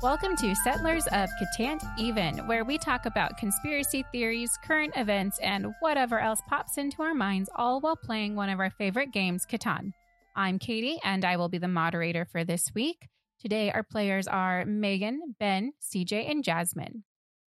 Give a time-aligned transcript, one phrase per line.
[0.00, 5.74] Welcome to Settlers of Catan Even, where we talk about conspiracy theories, current events, and
[5.80, 9.92] whatever else pops into our minds, all while playing one of our favorite games, Catan.
[10.36, 13.08] I'm Katie, and I will be the moderator for this week.
[13.40, 17.04] Today, our players are Megan, Ben, CJ, and Jasmine.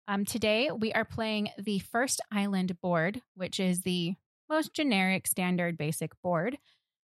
[0.10, 4.16] Um, today, we are playing the First Island board, which is the
[4.50, 6.58] most generic, standard, basic board.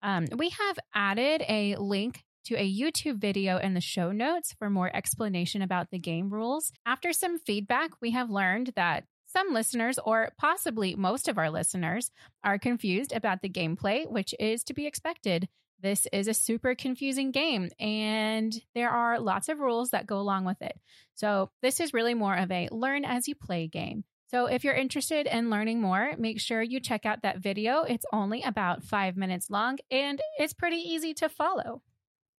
[0.04, 4.70] Um, we have added a link to a YouTube video in the show notes for
[4.70, 6.74] more explanation about the game rules.
[6.86, 12.12] After some feedback, we have learned that some listeners, or possibly most of our listeners,
[12.44, 15.48] are confused about the gameplay, which is to be expected.
[15.82, 20.46] This is a super confusing game, and there are lots of rules that go along
[20.46, 20.80] with it.
[21.16, 24.04] So, this is really more of a learn as you play game.
[24.30, 27.82] So, if you're interested in learning more, make sure you check out that video.
[27.82, 31.82] It's only about five minutes long and it's pretty easy to follow.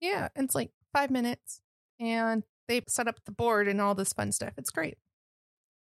[0.01, 1.61] Yeah, it's like five minutes,
[2.01, 4.53] and they set up the board and all this fun stuff.
[4.57, 4.99] It's great.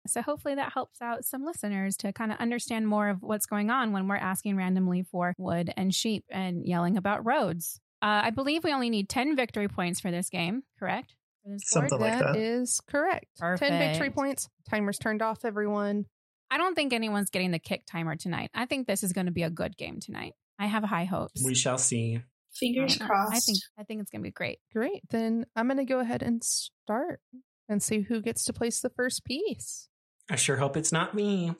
[0.07, 3.71] So hopefully that helps out some listeners to kind of understand more of what's going
[3.71, 7.81] on when we're asking randomly for wood and sheep and yelling about roads.
[8.03, 11.15] Uh, I believe we only need 10 victory points for this game, correct?
[11.45, 11.63] This?
[11.67, 12.33] Something like that.
[12.35, 13.27] That is correct.
[13.41, 14.49] Ten victory points.
[14.71, 15.45] Timers turned off.
[15.45, 16.07] Everyone.
[16.51, 18.51] I don't think anyone's getting the kick timer tonight.
[18.55, 20.35] I think this is going to be a good game tonight.
[20.59, 21.43] I have high hopes.
[21.45, 22.21] We shall see.
[22.53, 23.35] Fingers I- crossed.
[23.35, 24.59] I think I think it's going to be great.
[24.73, 25.03] Great.
[25.11, 27.21] Then I'm going to go ahead and start
[27.69, 29.89] and see who gets to place the first piece.
[30.31, 31.55] I sure hope it's not me.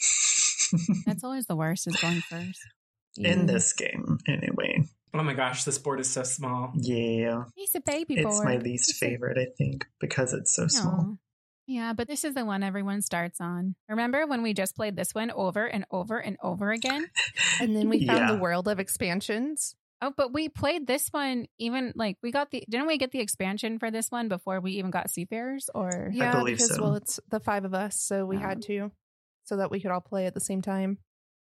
[1.07, 2.61] That's always the worst is going first.
[3.19, 4.85] In this game, anyway.
[5.13, 6.73] Oh my gosh, this board is so small.
[6.75, 7.45] Yeah.
[7.55, 8.29] He's a baby boy.
[8.31, 11.19] It's my least favorite, I think, because it's so small.
[11.67, 13.75] Yeah, but this is the one everyone starts on.
[13.89, 17.07] Remember when we just played this one over and over and over again?
[17.61, 18.33] And then we found Yeah.
[18.33, 19.77] the world of expansions.
[20.05, 23.21] Oh, but we played this one even like we got the didn't we get the
[23.21, 26.83] expansion for this one before we even got Seafarers or Yeah, believe because so.
[26.83, 28.41] well, it's the five of us, so we Oh.
[28.41, 28.91] had to,
[29.45, 30.99] so that we could all play at the same time.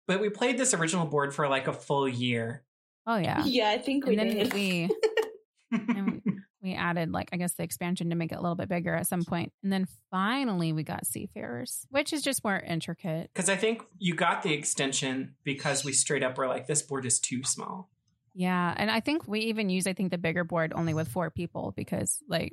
[0.08, 2.64] But we played this original board for like a full year.
[3.06, 3.44] Oh yeah.
[3.44, 4.54] Yeah, I think we And then did.
[4.54, 4.88] we
[5.70, 6.22] and
[6.62, 9.06] we added like I guess the expansion to make it a little bit bigger at
[9.06, 9.22] some.
[9.30, 13.30] And then finally we got Seafarers, which is just more intricate.
[13.34, 17.04] Because I think you got the extension because we straight up were like, this board
[17.04, 17.90] is too small.
[18.38, 21.30] Yeah, and I think we even use I think the bigger board only with four
[21.30, 22.52] people because like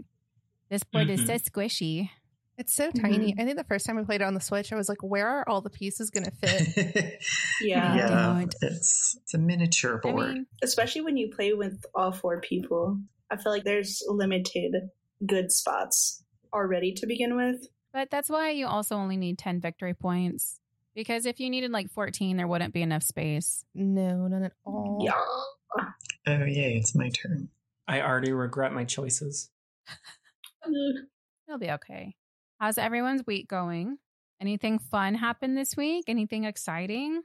[0.69, 2.09] this board is so squishy.
[2.57, 3.01] It's so Mm-hmm.
[3.01, 3.35] tiny.
[3.38, 5.27] I think the first time we played it on the Switch, I was like, "Where
[5.27, 7.19] are all the pieces going to fit?"
[7.61, 7.95] yeah.
[7.97, 8.45] yeah.
[8.61, 10.33] It's it's a miniature I board.
[10.35, 12.99] mean, Especially when you play with all four people.
[13.29, 14.75] I feel like there's limited
[15.25, 16.23] good spots
[16.53, 17.67] already to begin with.
[17.91, 20.59] but that's why you also only need 10 victory points
[20.93, 23.66] because if you needed like 14 there wouldn't be enough space.
[23.73, 24.99] no, none at all.
[25.03, 25.13] Yeah.
[26.28, 27.50] Oh yay, it's my turn.
[27.88, 29.50] I already regret my choices.
[31.47, 32.16] It'll be okay.
[32.59, 33.97] How's everyone's week going?
[34.41, 36.06] Anything fun happened this week?
[36.07, 37.22] Anything exciting?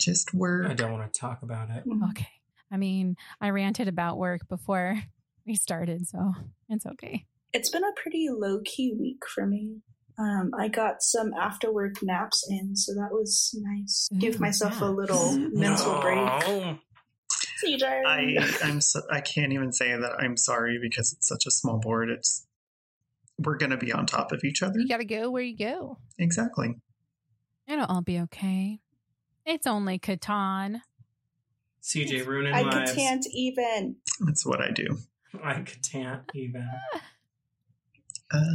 [0.00, 0.70] Just work.
[0.70, 1.84] I don't want to talk about it.
[2.10, 2.28] Okay.
[2.70, 4.98] I mean, I ranted about work before
[5.46, 6.32] we started, so
[6.68, 7.26] it's okay.
[7.52, 9.82] It's been a pretty low key week for me.
[10.18, 14.08] Um, I got some after work naps in, so that was nice.
[14.18, 16.78] Give Ooh, myself a little mental break.
[17.64, 17.76] No.
[17.76, 18.02] CJ.
[18.06, 21.78] I I'm so, I can't even say that I'm sorry because it's such a small
[21.78, 22.10] board.
[22.10, 22.46] It's
[23.38, 24.78] we're gonna be on top of each other.
[24.78, 25.98] You got to go where you go.
[26.18, 26.76] Exactly.
[27.66, 28.80] It'll all be okay.
[29.46, 30.80] It's only Catan.
[31.82, 32.92] CJ ruining I lives.
[32.94, 33.96] can't even.
[34.20, 34.98] That's what I do.
[35.42, 36.68] I can't even.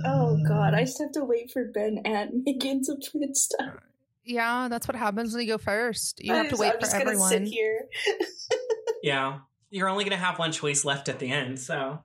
[0.06, 3.76] Oh god, I Uh, just have to wait for Ben and Megan to put stuff.
[4.24, 6.24] Yeah, that's what happens when you go first.
[6.24, 7.30] You I have to wait I'm for just gonna everyone.
[7.30, 7.82] sit here.
[9.04, 9.40] Yeah.
[9.70, 11.60] You're only going to have one choice left at the end.
[11.60, 12.04] So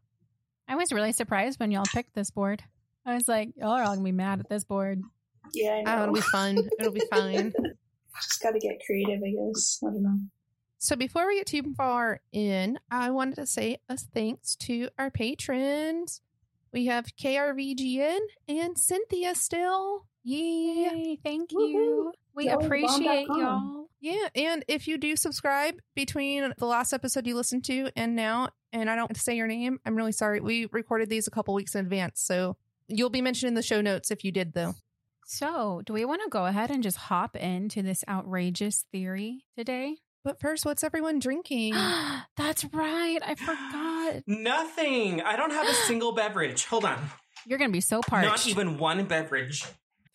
[0.68, 2.62] I was really surprised when y'all picked this board.
[3.04, 5.02] I was like, y'all are all gonna be mad at this board.
[5.52, 5.92] yeah, I know.
[5.96, 6.68] Oh, it'll be fun.
[6.78, 7.52] It'll be fine.
[8.14, 9.80] just gotta get creative, I guess.
[9.82, 10.18] I don't know.
[10.78, 15.10] So before we get too far in, I wanted to say a thanks to our
[15.10, 16.20] patrons.
[16.72, 18.18] We have KRVGN
[18.48, 20.06] and Cynthia still.
[20.24, 20.92] Yeah.
[20.92, 21.70] Yay, thank Woohoo.
[21.70, 22.12] you.
[22.34, 23.86] We Y'all appreciate y'all.
[24.00, 24.28] Yeah.
[24.34, 28.88] And if you do subscribe between the last episode you listened to and now, and
[28.88, 30.40] I don't say your name, I'm really sorry.
[30.40, 32.20] We recorded these a couple weeks in advance.
[32.20, 32.56] So
[32.88, 34.74] you'll be mentioned in the show notes if you did, though.
[35.24, 39.96] So, do we want to go ahead and just hop into this outrageous theory today?
[40.24, 41.74] But first, what's everyone drinking?
[42.36, 43.18] That's right.
[43.24, 44.22] I forgot.
[44.26, 45.20] nothing.
[45.22, 46.66] I don't have a single beverage.
[46.66, 46.98] Hold on.
[47.46, 48.28] You're going to be so parched.
[48.28, 49.64] Not even one beverage.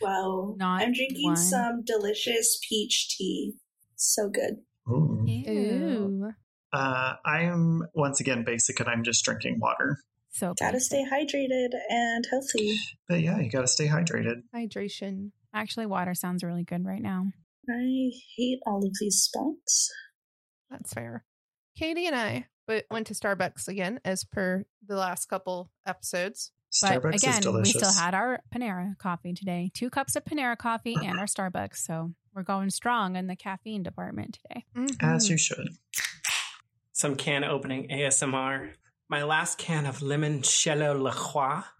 [0.01, 0.55] Wow.
[0.57, 1.35] Not I'm drinking one.
[1.37, 3.53] some delicious peach tea.
[3.95, 4.57] So good.
[4.89, 5.25] Ooh.
[5.27, 6.29] Ooh.
[6.73, 9.97] Uh, I'm once again basic and I'm just drinking water.
[10.31, 10.87] So Gotta basic.
[10.87, 12.77] stay hydrated and healthy.
[13.09, 14.43] But yeah, you gotta stay hydrated.
[14.55, 15.31] Hydration.
[15.53, 17.25] Actually, water sounds really good right now.
[17.69, 19.91] I hate all of these spots.
[20.69, 21.25] That's fair.
[21.77, 22.45] Katie and I
[22.91, 26.51] went to Starbucks again, as per the last couple episodes.
[26.81, 27.75] But again, is delicious.
[27.75, 29.71] we still had our Panera coffee today.
[29.73, 31.77] Two cups of Panera coffee and our Starbucks.
[31.77, 34.65] So we're going strong in the caffeine department today.
[35.01, 35.29] As Mhm.
[35.31, 35.69] you should.
[36.93, 38.73] Some can opening ASMR.
[39.09, 41.63] My last can of limoncello La Croix.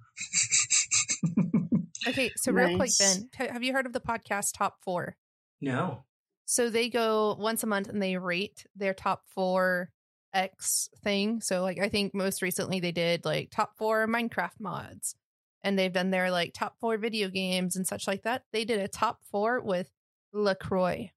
[2.08, 3.18] Okay, so real quick, Nice.
[3.38, 5.18] Ben, have you heard of the podcast Top Four?
[5.60, 6.06] No.
[6.46, 9.92] So they go once a month and they rate their top four
[10.38, 11.42] X thing.
[11.42, 15.16] So like I think most recently they did like top four Minecraft mods.
[15.64, 18.44] And they've done their like top four video games and such like that.
[18.54, 19.90] They did a top four with
[20.32, 21.10] LaCroix.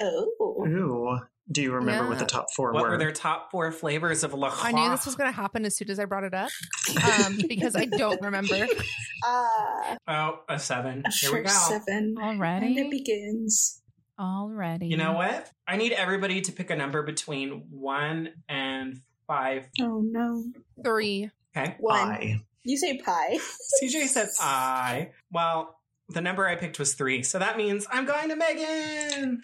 [0.00, 0.64] Oh.
[0.66, 1.18] Ooh.
[1.50, 2.90] Do you remember what the top four What were?
[2.90, 4.68] were their top four flavors of LaCroix?
[4.70, 6.48] I knew this was going to happen as soon as I brought it up
[7.26, 8.66] um, because I don't remember.
[9.26, 11.02] Ah, Oh, a seven.
[11.06, 11.48] a Here we go.
[11.50, 12.14] seven.
[12.20, 13.80] And it begins.
[14.18, 14.86] Already.
[14.86, 15.50] You know what?
[15.66, 19.66] I need everybody to pick a number between one and five.
[19.80, 20.44] Oh no.
[20.84, 21.30] Three.
[21.56, 21.76] Okay.
[21.80, 21.96] One.
[21.96, 22.40] I.
[22.62, 23.38] You say pie.
[23.82, 25.10] CJ said I.
[25.32, 25.78] Well,
[26.08, 29.42] the number I picked was three, so that means I'm going to Megan.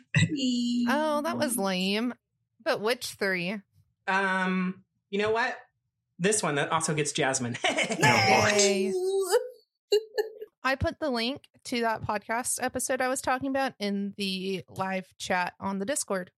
[0.88, 2.14] Oh, that was lame.
[2.62, 3.56] But which three?
[4.06, 5.56] Um, you know what?
[6.18, 7.56] This one that also gets Jasmine.
[10.62, 15.06] I put the link to that podcast episode I was talking about in the live
[15.18, 16.30] chat on the Discord.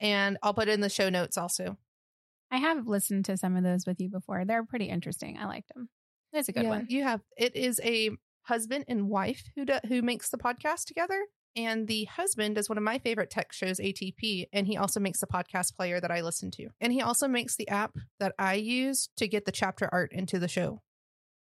[0.00, 1.76] And I'll put it in the show notes also.
[2.50, 4.44] I have listened to some of those with you before.
[4.44, 5.38] They're pretty interesting.
[5.38, 5.88] I liked them.
[6.32, 6.86] That's a good Yeah, one.
[6.88, 8.10] You have it is a
[8.42, 11.20] husband and wife who do, who makes the podcast together.
[11.56, 15.20] And the husband is one of my favorite tech shows, ATP, and he also makes
[15.20, 16.68] the podcast player that I listen to.
[16.80, 20.40] And he also makes the app that I use to get the chapter art into
[20.40, 20.82] the show.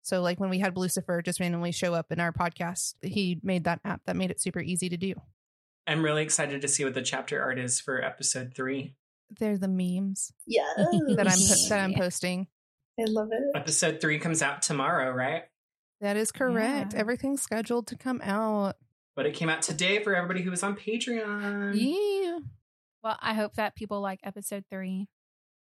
[0.03, 3.65] So, like when we had Lucifer just randomly show up in our podcast, he made
[3.65, 5.15] that app that made it super easy to do.
[5.87, 8.95] I'm really excited to see what the chapter art is for episode three.
[9.39, 10.63] They're the memes Yeah.
[10.77, 11.99] that I'm po- that I'm Yeah.
[11.99, 12.47] posting.
[12.99, 13.43] I love it.
[13.57, 15.45] Episode three comes out tomorrow, right?
[16.01, 16.93] That is correct.
[16.95, 17.01] Yeah.
[17.01, 18.77] Everything's scheduled to come out.
[19.17, 21.73] But it came out today for everybody who was on Patreon.
[21.75, 22.39] Yeah.
[23.03, 25.09] Well, I hope that people like episode three.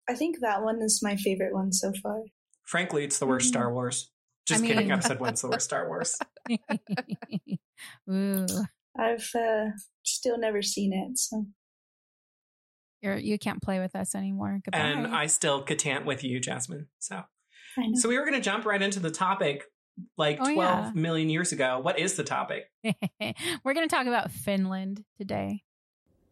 [0.09, 2.23] I think that one is my favorite one so far.
[2.65, 3.51] Frankly, it's the worst Mhm.
[3.51, 4.11] Star Wars.
[4.47, 4.85] Just I kidding.
[4.85, 6.17] mean- Episode one's the worst Star Wars.
[8.11, 8.47] Ooh,
[8.99, 9.71] I've uh,
[10.05, 11.47] still never seen it, so
[13.03, 14.61] you're you can't play with us anymore.
[14.65, 14.79] Goodbye.
[14.79, 16.87] And I still can't with you, Jasmine.
[16.99, 17.17] So,
[17.77, 17.99] I know.
[17.99, 19.65] so we were going to jump right into the topic.
[20.19, 20.93] Like Oh, twelve yeah.
[20.95, 21.79] million years ago.
[21.81, 22.65] What is the topic?
[22.85, 25.63] We're going to talk about Finland today.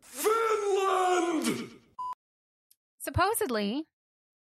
[0.03, 1.71] Finland!
[3.01, 3.85] Supposedly,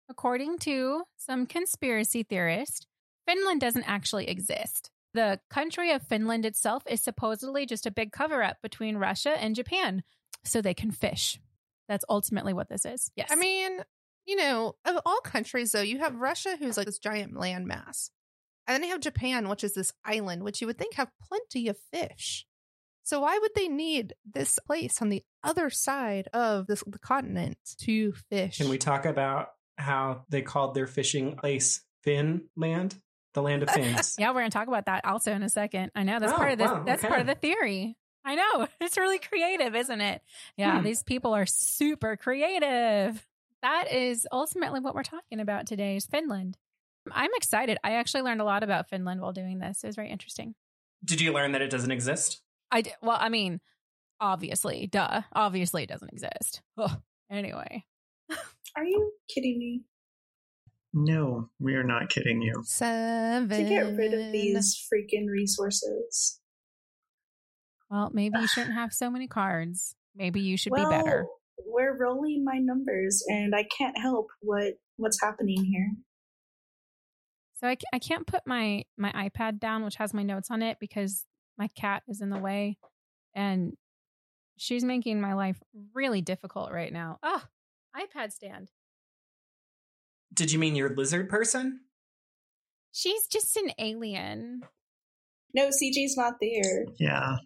[0.09, 2.87] according to some conspiracy theorists,
[3.31, 4.91] Finland doesn't actually exist.
[5.15, 9.55] The country of Finland itself is supposedly just a big cover up between Russia and
[9.55, 10.03] Japan
[10.45, 11.39] so they can fish.
[11.89, 13.11] That's ultimately what this is.
[13.17, 13.29] Yes.
[13.31, 13.79] I mean,
[14.27, 18.11] you know, of all countries, though, you have Russia, who's like this giant landmass.
[18.67, 21.69] And then you have Japan, which is this island, which you would think have plenty
[21.69, 22.47] of fish.
[23.03, 27.59] So why would they need this place on the other side of this, the continent
[27.83, 28.59] to fish?
[28.59, 33.01] Can we talk about how they called their fishing place Finland,
[33.35, 34.17] the land of fins?
[34.19, 35.91] yeah, we're going to talk about that also in a second.
[35.95, 37.09] I know that's Oh, part of the wow, that's okay.
[37.09, 37.97] part of the theory.
[38.25, 38.67] I know.
[38.81, 40.23] It's really creative, isn't it?
[40.57, 40.85] Yeah, Hmm.
[40.85, 43.27] these people are super creative.
[43.63, 46.57] That is ultimately what we're talking about today is Finland.
[47.13, 47.79] I'm excited.
[47.85, 49.83] I actually learned a lot about Finland while doing this.
[49.83, 50.55] It was very interesting.
[51.05, 52.43] Did you learn that it doesn't exist?
[52.71, 53.61] I d- well, I mean,
[54.21, 55.23] obviously, duh.
[55.33, 56.61] Obviously it doesn't exist.
[56.79, 57.01] Ugh.
[57.31, 57.85] Anyway.
[58.77, 59.83] Are you kidding me?
[60.93, 62.63] No, we are not kidding you.
[62.65, 63.49] Seven.
[63.49, 66.41] To get rid of these freaking resources.
[67.89, 69.95] Well, maybe you shouldn't have so many cards.
[70.17, 71.27] Maybe you should well, be better.
[71.65, 75.93] We're rolling my numbers, and I can't help what what's happening here.
[77.55, 80.79] So I, I can't put my my iPad down, which has my notes on it,
[80.81, 82.79] because my cat is in the way,
[83.35, 83.77] and
[84.57, 85.61] she's making my life
[85.95, 87.19] really difficult right now.
[87.23, 87.43] Oh,
[87.97, 88.71] iPad stand.
[90.35, 91.81] Did you mean your lizard person?
[92.93, 94.63] She's just an alien.
[95.55, 96.85] No, CG's not there.
[96.99, 97.37] Yeah,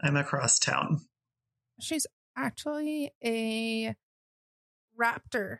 [0.00, 1.00] I'm across town.
[1.80, 3.94] She's actually a
[4.98, 5.58] raptor.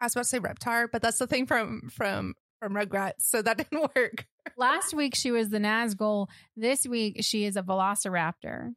[0.00, 3.42] I was about to say reptar, but that's the thing from from from Rugrats, so
[3.42, 4.26] that didn't work.
[4.56, 6.28] Last week she was the Nazgul.
[6.56, 8.72] This week she is a Velociraptor.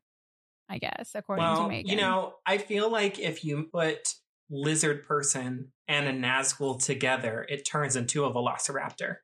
[0.70, 1.90] I guess according to Well, Megan.
[1.90, 4.16] you know, I feel like if you put
[4.50, 9.18] lizard person and a Nazgul together, it turns into a Velociraptor,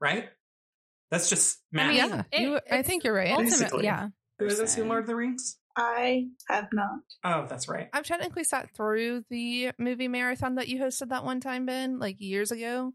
[0.00, 0.28] right?
[1.10, 1.86] That's just math.
[1.86, 3.30] I mean, yeah, it- you, I think you're right.
[3.30, 3.84] ultimately, Basically.
[3.84, 4.08] yeah.
[4.38, 4.88] Who hasn't seen.
[4.88, 5.58] Lord of the Rings?
[5.76, 7.00] I have not.
[7.24, 7.88] Oh, that's right.
[7.92, 12.16] I've technically sat through the movie marathon that you hosted that one time, Ben, like
[12.20, 12.92] years ago.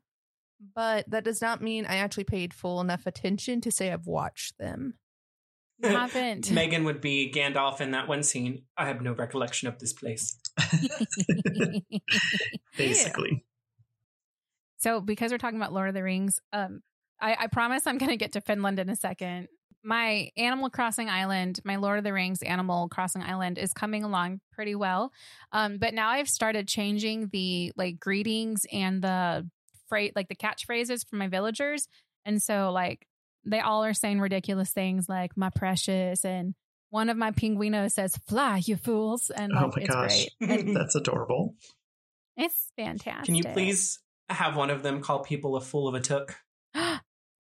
[0.76, 4.58] But that does not mean I actually paid full enough attention to say I've watched
[4.58, 4.96] them.
[5.82, 6.52] You haven't.
[6.52, 8.64] Megan would be Gandalf in that one scene.
[8.78, 10.38] I have no recollection of this place.
[12.78, 13.44] Basically.
[14.78, 16.82] So, because we're talking about Lord of the Rings, um,
[17.22, 19.48] I, I promise I'm going to get to Finland in a second.
[19.84, 24.42] My Animal Crossing Island, my Lord of the Rings Animal Crossing Island, is coming along
[24.52, 25.12] pretty well.
[25.52, 29.50] Um, but now I've started changing the like greetings and the
[29.88, 31.88] phrase, like the catchphrases for my villagers,
[32.26, 33.06] and so like
[33.46, 36.56] they all are saying ridiculous things like "my precious" and
[36.90, 40.28] one of my pinguinos says "fly, you fools," and Oh my it's gosh.
[40.40, 40.50] great.
[40.68, 41.56] And That's adorable.
[42.38, 43.26] it's fantastic.
[43.26, 46.36] Can you please have one of them call people a fool of a took?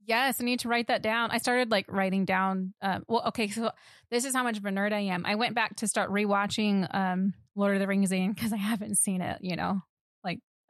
[0.05, 1.31] yes, I need to write that down.
[1.31, 2.73] I started like writing down.
[2.81, 3.71] Um, well, okay, so
[4.09, 5.25] this is how much of a nerd I am.
[5.25, 8.97] I went back to start rewatching um, Lord of the Rings again because I haven't
[8.97, 9.81] seen it, you know, like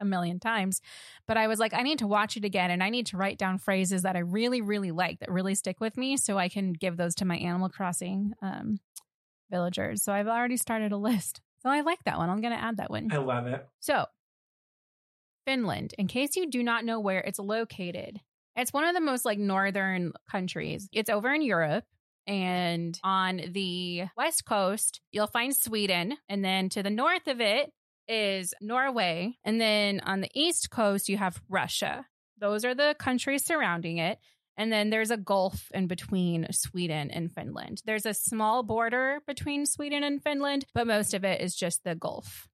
[0.00, 0.80] a million times.
[1.26, 3.38] But I was like, I need to watch it again, and I need to write
[3.38, 6.72] down phrases that I really, really like that really stick with me, so I can
[6.72, 8.80] give those to my Animal Crossing um,
[9.50, 10.02] villagers.
[10.02, 11.40] So I've already started a list.
[11.62, 12.30] So I like that one.
[12.30, 13.10] I'm going to add that one.
[13.12, 13.66] I love it.
[13.80, 14.06] So,
[15.46, 18.20] Finland, in case you do not know where it's located,
[18.56, 20.88] it's one of the most like northern countries.
[20.92, 21.84] It's over in Europe.
[22.26, 26.16] And on the west coast, you'll find Sweden.
[26.28, 27.72] And then to the north of it
[28.10, 29.38] is Norway.
[29.44, 32.04] And then on the east coast, you have Russia.
[32.38, 34.18] Those are the countries surrounding it.
[34.56, 37.80] And then there's a gulf in between Sweden and Finland.
[37.86, 41.94] There's a small border between Sweden and Finland, but most of it is just the
[41.94, 42.48] gulf.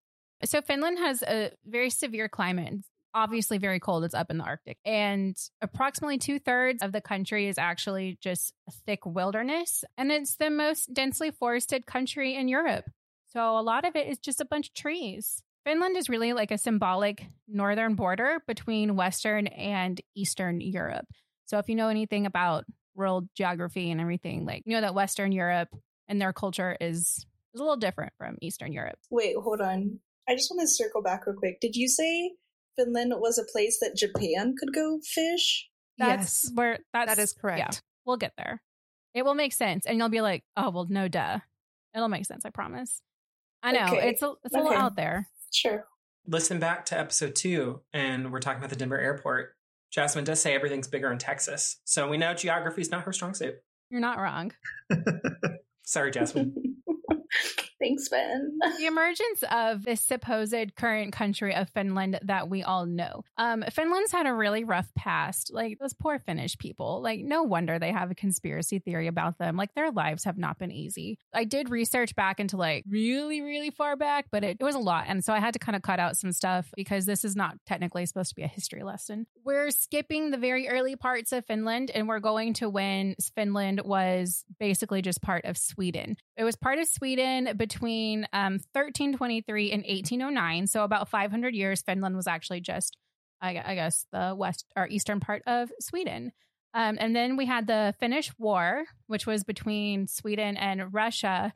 [0.45, 2.75] So Finland has a very severe climate.
[3.15, 4.05] Obviously very cold.
[4.05, 4.77] It's up in the Arctic.
[4.85, 8.53] And approximately two thirds of the country is actually just
[8.85, 9.83] thick wilderness.
[9.97, 12.85] And it's the most densely forested country in Europe.
[13.33, 15.43] So a lot of it is just a bunch of trees.
[15.67, 21.07] Finland is really like a symbolic northern border between Western and Eastern Europe.
[21.47, 25.33] So if you know anything about world geography and everything, like you know that Western
[25.33, 25.69] Europe
[26.07, 28.99] and their culture is, is a little different from Eastern Europe.
[29.11, 29.99] Wait, hold on.
[30.29, 31.59] I just want to circle back real quick.
[31.61, 32.31] Did you say
[32.77, 35.69] Finland was a place that Japan could go fish?
[35.99, 37.59] That's yes, where that's that is correct.
[37.59, 37.71] Yeah,
[38.05, 38.63] we'll get there.
[39.15, 41.41] It will make sense, and you'll be like, "Oh, well, no, duh."
[41.93, 42.45] It'll make sense.
[42.45, 43.01] I promise.
[43.63, 44.11] I know Okay.
[44.11, 45.27] it's a it's a little out there.
[45.57, 45.87] Sure.
[46.27, 49.55] Listen back to episode two, and we're talking about the Denver airport.
[49.91, 51.81] Jasmine does say everything's bigger in Texas.
[51.85, 53.55] So we know geography is not her strong suit.
[53.89, 54.53] You're not wrong.
[55.87, 56.55] Sorry, Jasmine.
[57.79, 58.59] Thanks, Ben.
[58.79, 63.23] the emergence of this supposed current country of Finland that we all know.
[63.37, 65.51] Um, Finland's had a really rough past.
[65.53, 67.03] Like those poor Finnish people.
[67.03, 69.57] Like no wonder they have a conspiracy theory about them.
[69.57, 71.19] Like their lives have not been easy.
[71.35, 74.81] I did research back into like really, really far back, but it, it was a
[74.81, 77.37] lot, and so I had to kind of cut out some stuff because this is
[77.37, 79.27] not technically supposed to be a history lesson.
[79.45, 84.45] We're skipping the very early parts of Finland, and we're going to when Finland was
[84.59, 86.17] basically just part of Sweden.
[86.37, 90.67] It was part of Sweden between um, 1323 and 1809.
[90.67, 92.97] So about 500 years, Finland was actually just,
[93.41, 96.33] I, I guess, the west or eastern part of Sweden.
[96.75, 101.53] Um, and then we had the Finnish War, which was between Sweden and Russia.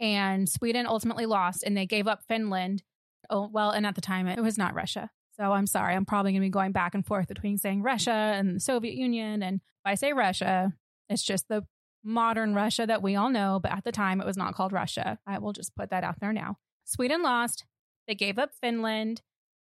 [0.00, 2.82] And Sweden ultimately lost and they gave up Finland.
[3.30, 5.10] Oh, well, and at the time it was not Russia.
[5.36, 5.94] So I'm sorry.
[5.94, 8.94] I'm probably going to be going back and forth between saying Russia and the Soviet
[8.94, 9.42] Union.
[9.42, 10.72] And if I say Russia,
[11.08, 11.64] it's just the
[12.04, 15.18] modern Russia that we all know, but at the time it was not called Russia.
[15.26, 16.58] I will just put that out there now.
[16.84, 17.64] Sweden lost.
[18.08, 19.22] They gave up Finland.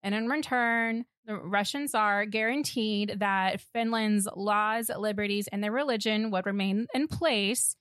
[0.03, 6.47] And in return, the Russian Tsar guaranteed that Finland's laws, liberties, and their religion would
[6.47, 7.77] remain in place.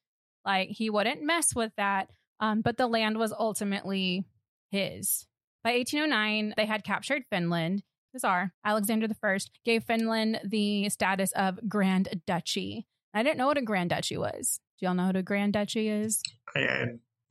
[0.45, 2.09] Like he wouldn't mess with that.
[2.39, 4.25] Um, but the land was ultimately
[4.71, 5.27] his.
[5.63, 7.83] By 1809, they had captured Finland.
[8.13, 12.87] The Tsar, Alexander I, gave Finland the status of Grand Duchy.
[13.13, 14.59] I didn't know what a Grand Duchy was.
[14.79, 16.21] Do y'all know what a Grand Duchy is?
[16.55, 16.85] I, I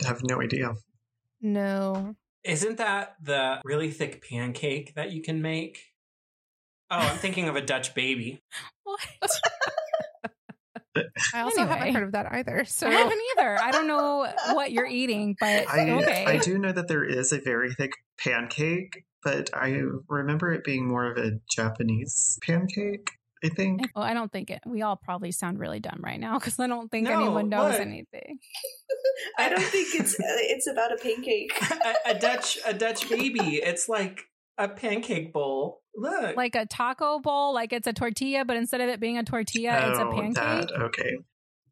[0.07, 0.75] have no idea.
[1.41, 2.15] No.
[2.45, 5.79] Isn't that the really thick pancake that you can make?
[6.91, 8.43] Oh, I'm thinking of a Dutch baby.
[8.83, 9.31] What?
[11.35, 12.65] I also haven't heard of that either.
[12.65, 13.57] So I haven't either.
[13.61, 16.25] I don't know what you're eating, but I okay.
[16.27, 20.89] I do know that there is a very thick pancake, but I remember it being
[20.89, 23.11] more of a Japanese pancake.
[23.45, 23.81] I think.
[23.95, 24.61] Well, oh, I don't think it.
[24.67, 27.73] We all probably sound really dumb right now because I don't think No, anyone knows
[27.73, 27.81] what?
[27.81, 28.39] anything.
[29.39, 31.53] I don't think it's uh, it's about a pancake.
[32.07, 33.57] a, a Dutch a Dutch baby.
[33.57, 34.21] It's like
[34.59, 35.81] a pancake bowl.
[35.97, 39.25] Look, Like a taco bowl, like it's a tortilla, but instead of it being a
[39.25, 40.35] tortilla, it's a Oh, pancake.
[40.35, 41.17] that, okay.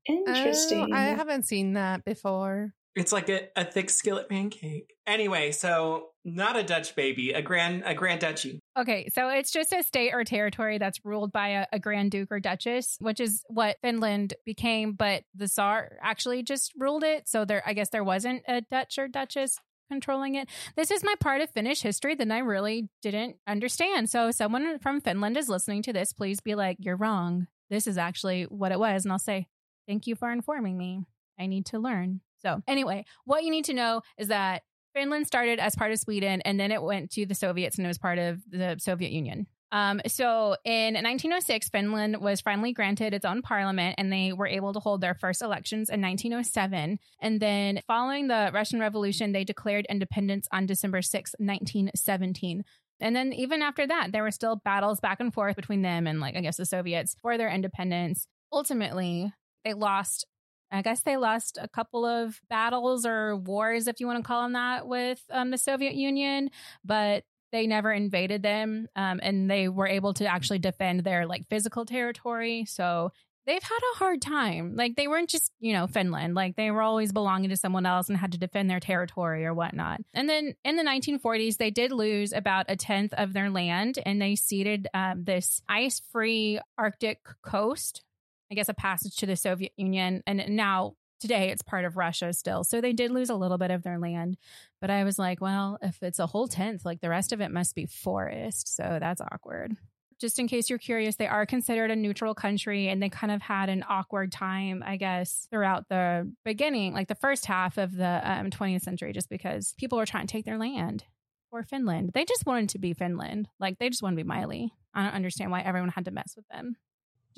[0.07, 0.89] Interesting.
[0.93, 2.73] Oh, I haven't seen that before.
[2.97, 4.95] it's like a, a thick skillet pancake.
[5.07, 8.61] Anyway, so not a Dutch baby, a grand a grand duchy.
[8.79, 12.31] Okay, so it's just a state or territory that's ruled by a, a grand duke
[12.31, 14.93] or duchess, which is what Finland became.
[14.93, 18.97] But the Tsar actually just ruled it, so there, I guess, there wasn't a Dutch
[18.97, 19.59] or duchess
[19.91, 20.49] controlling it.
[20.77, 24.11] This is my part of Finnish history that I really didn't understand.
[24.11, 27.49] So, if someone from Finland is listening to this, please be like, "You're wrong.
[27.71, 29.49] This is actually what it was," and I'll say,
[29.89, 31.01] "Thank you for informing me.
[31.37, 34.63] I need to learn." So, anyway, what you need to know is that
[34.99, 37.89] Finland started as part of Sweden and then it went to the Soviets and it
[37.89, 39.47] was part of the Soviet Union.
[39.71, 44.73] Um, so in 1906, Finland was finally granted its own parliament and they were able
[44.73, 46.99] to hold their first elections in 1907.
[47.21, 52.65] And then following the Russian Revolution, they declared independence on December 6, 1917.
[53.01, 56.19] And then even after that, there were still battles back and forth between them and
[56.19, 58.27] like, I guess the Soviets for their independence.
[58.53, 59.33] Ultimately,
[59.65, 60.27] they lost
[60.71, 64.43] I guess they lost a couple of battles or wars, if you want to call
[64.43, 66.51] them that, with um, the Soviet Union,
[66.85, 71.49] but they never invaded them, um, and they were able to actually defend their like
[71.49, 72.67] physical territory.
[72.67, 73.11] So
[73.47, 74.77] they've had a hard time.
[74.77, 78.09] Like they weren't just you know Finland, like they were always belonging to someone else
[78.09, 80.01] and had to defend their territory or whatnot.
[80.13, 84.21] And then in the 1940s, they did lose about a tenth of their land, and
[84.21, 88.03] they ceded um, this ice-free Arctic coast
[88.51, 90.23] I guess, a passage to the Soviet Union.
[90.27, 92.65] And now today it's part of Russia still.
[92.65, 94.37] So they did lose a little bit of their land.
[94.81, 97.51] But I was like, well, if it's a whole tenth, like the rest of it
[97.51, 98.75] must be forest.
[98.75, 99.77] So that's awkward.
[100.21, 103.41] Just in case you're curious, they are considered a neutral country and they kind of
[103.41, 108.21] had an awkward time, I guess, throughout the beginning, like the first half of the
[108.25, 111.05] um, 20th century, just because people were trying to take their land
[111.51, 112.11] for Finland.
[112.15, 113.49] They just wanted to be Finland.
[113.61, 114.73] Like they just want to be Miley.
[114.93, 116.77] I don't understand why everyone had to mess with them.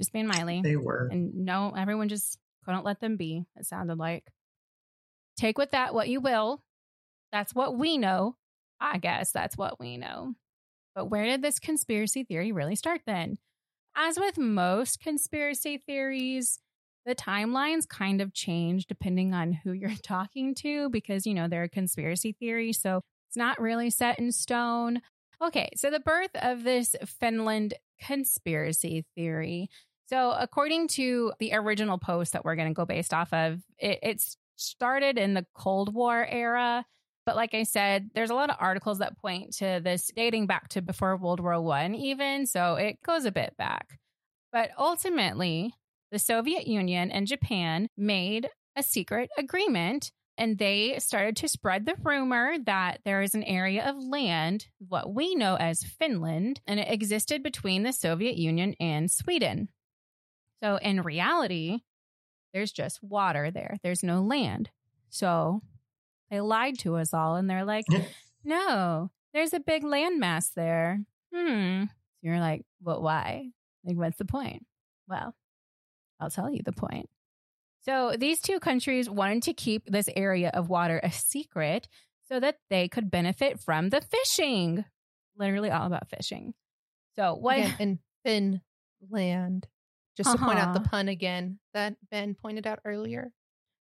[0.01, 0.63] Just being Miley.
[0.63, 1.09] They were.
[1.13, 4.25] And no, everyone just couldn't let them be, it sounded like.
[5.37, 6.63] Take with that what you will.
[7.33, 8.37] That's what we know.
[8.81, 10.35] I guess that's what we know.
[10.95, 13.37] But where did this conspiracy theory really start then?
[13.95, 16.61] As with most conspiracy theories,
[17.05, 21.65] the timelines kind of change depending on who you're talking to because, you know, they're
[21.65, 22.73] a conspiracy theory.
[22.73, 25.03] So it's not really set in stone.
[25.43, 29.69] Okay, so the birth of this Finland conspiracy theory.
[30.11, 34.01] So, according to the original post that we're going to go based off of, it,
[34.03, 34.25] it
[34.57, 36.85] started in the Cold War era.
[37.25, 40.69] But like I said, there's a lot of articles that point to this dating back
[40.71, 42.47] to before World War One, even.
[42.47, 44.01] So it goes a bit back.
[44.51, 45.75] But ultimately,
[46.11, 51.95] the Soviet Union and Japan made a secret agreement and they started to spread the
[52.03, 56.91] rumor that there is an area of land, what we know as Finland, and it
[56.91, 59.69] existed between the Soviet Union and Sweden.
[60.63, 61.81] So in reality,
[62.53, 64.71] there's just water there, there's no land.
[65.09, 65.63] So
[66.31, 67.87] they lied to us all and they're like,
[68.45, 71.01] no, there's a big landmass there.
[71.35, 71.85] Hmm.
[72.23, 73.51] You're like, but why?
[73.85, 74.67] Like, what's the point?
[75.09, 75.35] Well,
[76.19, 77.09] I'll tell you the point.
[77.83, 81.89] So these two countries wanted to keep this area of water a secret
[82.29, 84.85] so that they could benefit from the fishing.
[85.37, 86.53] Literally all about fishing.
[87.17, 88.61] So what Again, in
[89.09, 89.67] Finland.
[90.17, 90.89] Just to point out the Uh-huh.
[90.91, 93.33] pun again that Ben pointed out earlier.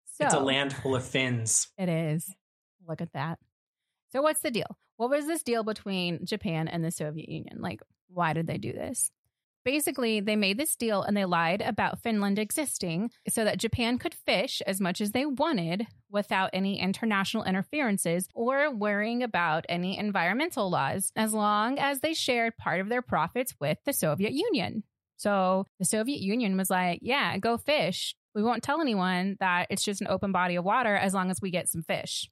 [0.05, 1.67] so it's a land full of fins.
[1.77, 2.33] It is.
[2.87, 3.39] Look at that.
[4.11, 4.77] So what's the deal?
[4.97, 7.61] What was this deal between Japan and the Soviet Union?
[7.61, 9.11] Like, why did they do this?
[9.63, 14.13] Basically, they made this deal and they lied about Finland existing so that Japan could
[14.15, 20.69] fish as much as they wanted without any international interferences or worrying about any environmental
[20.69, 24.83] laws, as long as they shared part of their profits with the Soviet Union.
[25.17, 28.15] So the Soviet Union was like, yeah, go fish.
[28.33, 31.41] We won't tell anyone that it's just an open body of water as long as
[31.41, 32.29] we get some fish.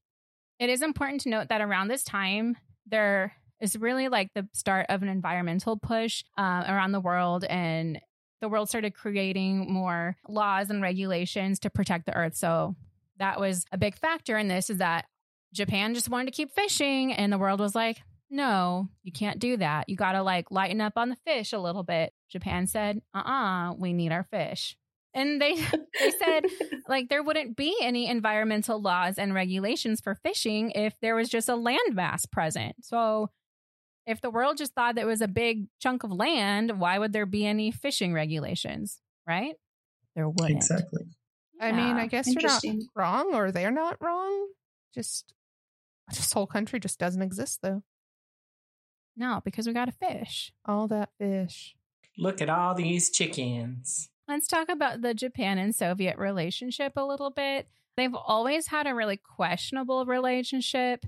[0.60, 4.86] It is important to note that around this time, there is really like the start
[4.90, 8.00] of an environmental push uh, around the world, and
[8.42, 12.36] the world started creating more laws and regulations to protect the earth.
[12.36, 12.76] So
[13.18, 15.06] that was a big factor in this is that
[15.54, 17.98] Japan just wanted to keep fishing, and the world was like,
[18.30, 19.90] no, you can't do that.
[19.90, 22.14] You got to like lighten up on the fish a little bit.
[22.30, 24.78] Japan said, uh uh we need our fish.
[25.14, 25.56] And they
[26.00, 26.44] they said
[26.88, 31.50] like there wouldn't be any environmental laws and regulations for fishing if there was just
[31.50, 32.76] a landmass present.
[32.84, 33.30] So
[34.06, 37.12] If the world just thought that it was a big chunk of land, why would
[37.14, 39.00] there be any fishing regulations?
[39.28, 39.56] Right?
[40.16, 40.58] There wouldn't.
[40.58, 41.06] Exactly.
[41.60, 42.62] I mean, I guess you're not
[42.96, 44.48] wrong or they're not wrong.
[44.94, 45.34] Just
[46.10, 47.82] this whole country just doesn't exist though.
[49.18, 50.52] No, because we got a fish.
[50.66, 51.76] All that fish.
[52.18, 54.10] Look at all these chickens.
[54.28, 57.68] Let's talk about the Japan and Soviet relationship a little bit.
[57.98, 61.06] They've always had a really questionable relationship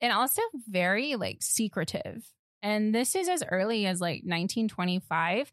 [0.00, 2.30] and also very like secretive.
[2.62, 5.52] And this is as early as like 1925.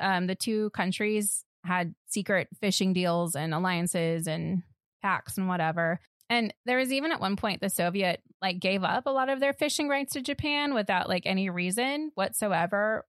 [0.00, 4.62] Um, the two countries had secret fishing deals and alliances and
[5.02, 6.00] pacts and whatever.
[6.28, 9.40] And there was even at one point the Soviet like gave up a lot of
[9.40, 13.04] their fishing rights to Japan without like any reason whatsoever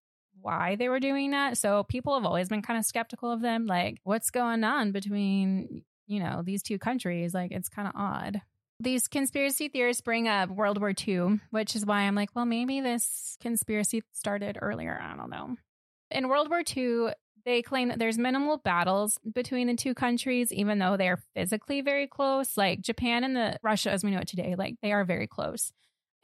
[0.48, 1.58] why they were doing that.
[1.58, 3.68] So people have always been kind of skeptical of them.
[3.68, 7.34] Like, what's going on between, you know, these two countries?
[7.34, 8.42] Like, it's kind of odd.
[8.80, 12.80] These conspiracy theorists bring up World War II, which is why I'm like, well, maybe
[12.80, 14.98] this conspiracy started earlier.
[15.02, 15.58] I don't know.
[16.12, 17.10] In World War II,
[17.44, 22.08] they claim that there's minimal battles between the two countries, even though they're physically very
[22.08, 22.56] close.
[22.56, 25.74] Like Japan and the Russia, as we know it today, like they are very close.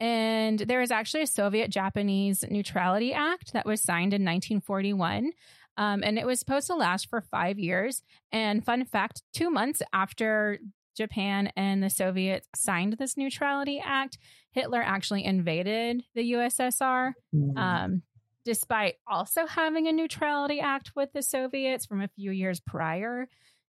[0.04, 5.32] And there was actually a Soviet Japanese Neutrality Act that was signed in 1941.
[5.78, 8.02] Um, and it was supposed to last for five years.
[8.30, 10.58] And fun fact two months after
[10.94, 14.18] Japan and the Soviets signed this Neutrality Act,
[14.52, 17.14] Hitler actually invaded the USSR,
[17.56, 18.02] um,
[18.44, 23.26] despite also having a Neutrality Act with the Soviets from a few years prior.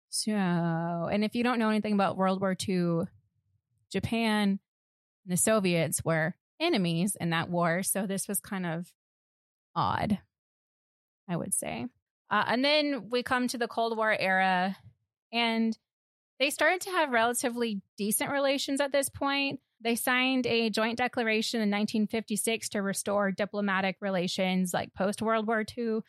[0.08, 3.04] So, and if you don't know anything about World War II,
[3.92, 4.58] Japan
[5.24, 7.82] and the Soviets were enemies in that war.
[7.82, 8.92] So this was kind of
[9.74, 10.18] odd,
[11.28, 11.86] I would say.
[12.30, 14.76] Uh, and then we come to the Cold War era,
[15.32, 15.76] and
[16.38, 19.60] they started to have relatively decent relations at this point.
[19.80, 25.64] They signed a joint declaration in 1956 to restore diplomatic relations like post World War
[25.76, 26.00] II.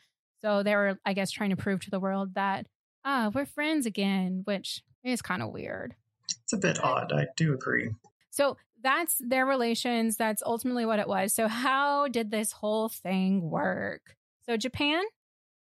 [0.41, 2.67] So they were, I guess, trying to prove to the world that,
[3.03, 5.95] ah, we're friends again, which is kind of weird.
[6.43, 7.11] It's a bit odd.
[7.11, 7.91] I do agree.
[8.29, 10.15] So that's their relations.
[10.15, 11.33] That's ultimately what it was.
[11.33, 14.15] So, how did this whole thing work?
[14.45, 15.03] So, Japan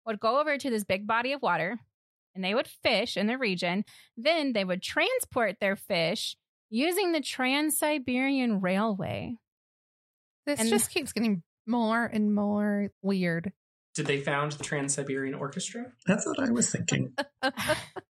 [0.05, 1.77] would go over to this big body of water
[2.35, 3.85] and they would fish in the region.
[4.17, 6.35] Then they would transport their fish
[6.69, 9.37] using the Trans Siberian Railway.
[10.45, 13.53] This And- just keeps getting more and more weird.
[13.93, 15.93] Did they found the Trans Siberian Orchestra?
[16.07, 17.13] That's what I was thinking.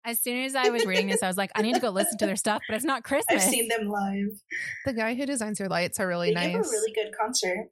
[0.05, 2.17] As soon as I was reading this, I was like, I need to go listen
[2.19, 3.43] to their stuff, but it's not Christmas.
[3.43, 4.39] I've seen them live.
[4.85, 6.45] The guy who designs their lights are really they nice.
[6.45, 7.71] They give a really good concert.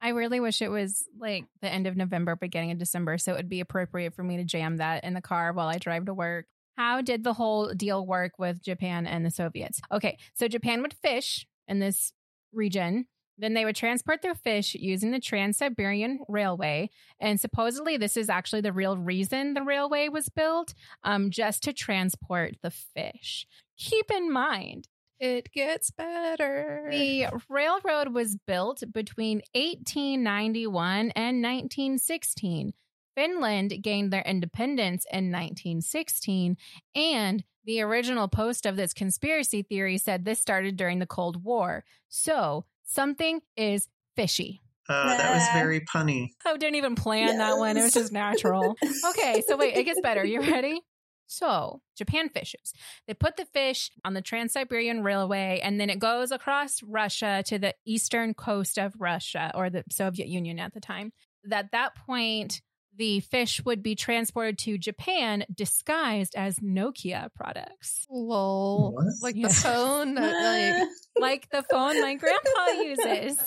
[0.00, 3.36] I really wish it was like the end of November, beginning of December, so it
[3.36, 6.14] would be appropriate for me to jam that in the car while I drive to
[6.14, 6.46] work.
[6.76, 9.80] How did the whole deal work with Japan and the Soviets?
[9.92, 12.12] Okay, so Japan would fish in this
[12.52, 13.06] region.
[13.42, 16.90] Then they would transport their fish using the Trans Siberian Railway.
[17.18, 21.72] And supposedly, this is actually the real reason the railway was built, um, just to
[21.72, 23.48] transport the fish.
[23.76, 24.86] Keep in mind,
[25.18, 26.86] it gets better.
[26.88, 32.72] the railroad was built between 1891 and 1916.
[33.16, 36.56] Finland gained their independence in 1916,
[36.94, 41.84] and the original post of this conspiracy theory said this started during the Cold War.
[42.08, 44.60] So something is fishy.
[44.88, 46.28] Uh, that was very punny.
[46.44, 47.76] I didn't even plan that one.
[47.76, 48.76] It was just natural.
[49.10, 50.24] Okay, so wait, it gets better.
[50.24, 50.80] You ready?
[51.26, 52.74] So, Japan fishes.
[53.06, 57.42] They put the fish on the Trans Siberian Railway and then it goes across Russia
[57.46, 61.12] to the eastern coast of Russia or the Soviet Union at the time.
[61.50, 62.60] At that point,
[62.96, 68.92] the fish would be transported to Japan disguised as Nokia products, Lol.
[68.92, 69.06] What?
[69.22, 69.48] Like Yeah.
[69.48, 70.14] the phone.
[70.16, 70.88] that, like,
[71.20, 73.38] like the phone my grandpa uses.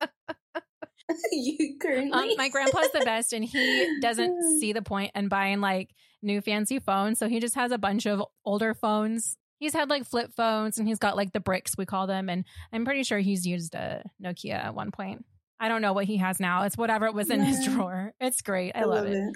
[1.32, 2.12] you currently.
[2.32, 5.90] Um, my grandpa's the best, and he doesn't see the point in buying like
[6.22, 7.18] new fancy phones.
[7.18, 9.36] So he just has a bunch of older phones.
[9.58, 12.28] He's had like flip phones, and he's got like the bricks we call them.
[12.28, 15.24] And I'm pretty sure he's used a Nokia at one point.
[15.62, 16.64] I don't know what he has now.
[16.64, 18.12] It's whatever it was in his drawer.
[18.20, 18.72] It's great.
[18.74, 19.32] I, love, it.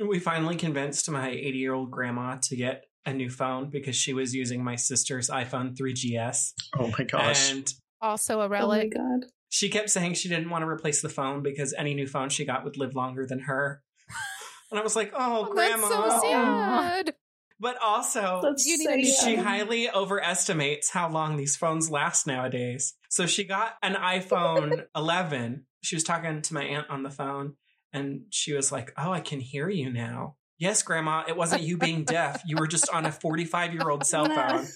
[0.00, 4.14] We finally convinced my 80 year old grandma to get a new phone because she
[4.14, 6.52] was using my sister's iPhone 3GS.
[6.78, 7.52] Oh my gosh.
[7.52, 7.70] And
[8.00, 8.94] also a relic.
[8.96, 9.22] Oh my relic.
[9.22, 9.30] god.
[9.50, 12.46] she kept saying she didn't want to replace the phone because any new phone she
[12.46, 13.82] got would live longer than her.
[14.68, 15.88] And I was like, oh, Oh, grandma.
[15.88, 17.14] That's so sad.
[17.58, 22.94] But also, That's You so a she highly overestimates how long these phones last nowadays.
[23.08, 25.64] So she got an iPhone 11.
[25.82, 27.54] She was talking to my aunt on the phone
[27.92, 30.36] and she was like, Oh, I can hear you now.
[30.58, 32.42] Yes, grandma, it wasn't you being deaf.
[32.46, 34.66] You were just on a 45 year old cell phone.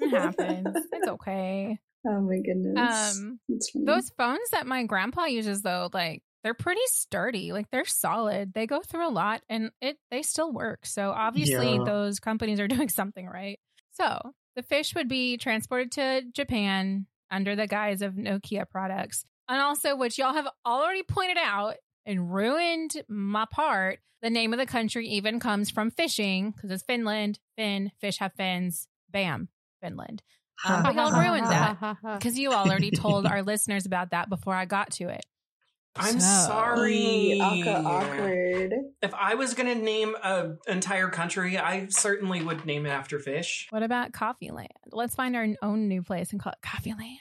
[0.00, 0.68] It happens.
[0.92, 1.78] It's okay.
[2.08, 3.18] Oh my goodness.
[3.18, 3.40] Um,
[3.84, 7.52] Those phones that my grandpa uses, though, like they're pretty sturdy.
[7.52, 8.52] Like they're solid.
[8.54, 10.86] They go through a lot, and it they still work.
[10.86, 11.82] So obviously, Yeah.
[11.84, 13.58] those companies are doing something right.
[13.94, 19.60] So the fish would be transported to Japan under the guise of Nokia products, and
[19.60, 21.74] also, which y'all have already pointed out
[22.06, 23.98] and ruined my part.
[24.22, 27.40] The name of the country even comes from fishing because it's Finland.
[27.56, 28.86] Fin, fish have fins.
[29.10, 29.48] Bam,
[29.82, 30.22] Finland.
[30.66, 34.64] Um, but y'all ruined that because you already told our listeners about that before I
[34.64, 35.20] got to it.
[35.98, 37.40] I'm So- sorry.
[37.40, 38.74] Awkward, awkward.
[39.02, 43.18] If I was going to name an entire country, I certainly would name it after
[43.18, 43.66] fish.
[43.70, 44.68] What about Coffee Land?
[44.92, 47.18] Let's find our own new place and call it Coffee Land.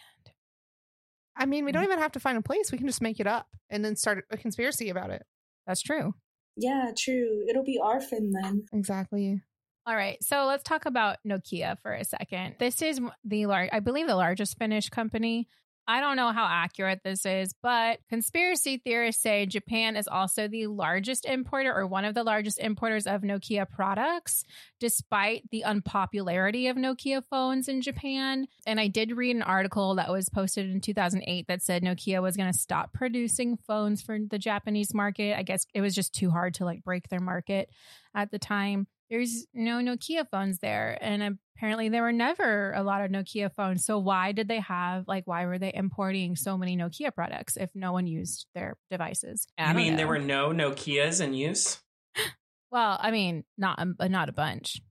[1.38, 2.72] I mean, we don't even have to find a place.
[2.72, 5.24] We can just make it up and then start a conspiracy about it.
[5.68, 6.14] That's true.
[6.56, 7.46] Yeah, true.
[7.50, 8.70] It'll be our Finland.
[8.72, 9.42] Exactly.
[9.88, 12.56] All right, so let's talk about Nokia for a second.
[12.58, 15.48] This is the large, I believe, the largest Finnish company.
[15.88, 20.66] I don't know how accurate this is, but conspiracy theorists say Japan is also the
[20.68, 24.44] largest importer or one of the largest importers of Nokia products,
[24.80, 28.48] despite the unpopularity of Nokia phones in Japan.
[28.66, 32.36] And I did read an article that was posted in 2008 that said Nokia was
[32.36, 35.38] going to stop producing phones for the Japanese market.
[35.38, 37.70] I guess it was just too hard to like break their market
[38.16, 40.98] at the time there's no Nokia phones there.
[41.02, 43.86] And apparently there were never a lot of Nokia phones.
[43.86, 47.70] So why did they have like why were they importing so many Nokia products if
[47.76, 49.48] no one used their devices?
[49.58, 51.82] I I don't mean, there were no Nokias in use?
[52.72, 54.82] well, I mean, not a, not a bunch.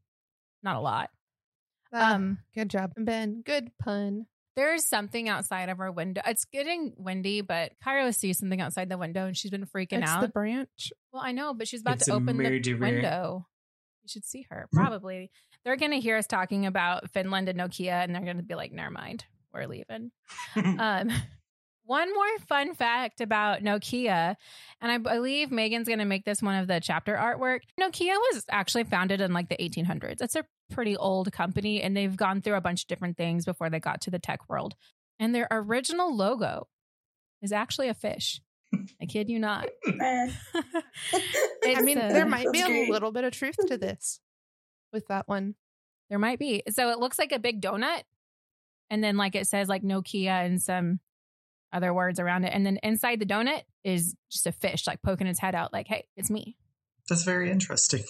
[0.63, 1.11] Not a lot.
[1.93, 3.43] Um, Um good job, Ben.
[3.45, 4.27] Good pun.
[4.57, 6.23] there's something outside of our window.
[6.27, 10.11] It's getting windy, but Cairo sees something outside the window and she's been freaking It's
[10.11, 10.21] out.
[10.23, 10.93] the branch.
[11.13, 12.79] Well, I know, but she's about It's to open the murderer.
[12.79, 13.47] window.
[14.05, 14.69] You should see her.
[14.71, 14.77] Hmm.
[14.77, 15.31] Probably.
[15.65, 18.55] They're going to hear us talking about Finland and Nokia, and they're going to be
[18.55, 19.25] like, never mind.
[19.53, 20.11] We're leaving.
[20.57, 21.11] um,
[21.87, 24.37] one more fun fact about Nokia,
[24.81, 27.61] and I believe Megan's going to make this one of the chapter artwork.
[27.81, 30.21] Nokia was actually founded in like the 1800s.
[30.21, 33.71] It's a pretty old company, and they've gone through a bunch of different things before
[33.71, 34.75] they got to the tech world.
[35.19, 36.69] And their original logo
[37.43, 38.41] is actually a fish.
[39.01, 39.69] I kid you not.
[39.89, 40.31] I
[41.81, 44.21] mean, a- there might be That's a little bit of truth to this
[44.93, 45.55] with that one.
[46.11, 46.63] There might be.
[46.71, 48.03] So it looks like a big donut.
[48.91, 51.01] And then like it says like Nokia and some
[51.73, 52.53] other words around it.
[52.55, 55.89] And then inside the donut is just a fish like poking its head out like,
[55.89, 56.57] hey, it's me.
[57.09, 58.05] That's very interesting.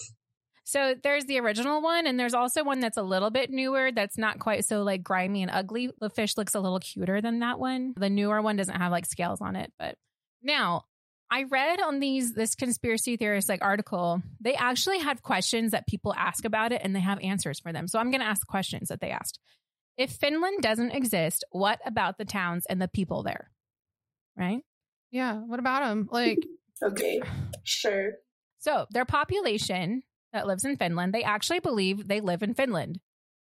[0.67, 4.17] So there's the original one, and there's also one that's a little bit newer that's
[4.17, 5.91] not quite so like grimy and ugly.
[5.99, 7.93] The fish looks a little cuter than that one.
[7.95, 9.71] The newer one doesn't have like scales on it.
[9.77, 9.95] But
[10.45, 10.83] now
[11.31, 16.13] I read on these this conspiracy theorist like article, they actually had questions that people
[16.15, 17.87] ask about it and they have answers for them.
[17.87, 19.39] So I'm gonna ask questions that they asked.
[19.97, 23.49] If Finland doesn't exist, what about the towns and the people there?
[24.37, 24.61] Right?
[25.11, 25.35] Yeah.
[25.35, 26.09] What about them?
[26.11, 26.45] Like,
[26.83, 27.21] Okay,
[27.63, 28.13] sure.
[28.59, 30.03] So their population
[30.33, 32.99] that lives in Finland, they actually believe they live in Finland,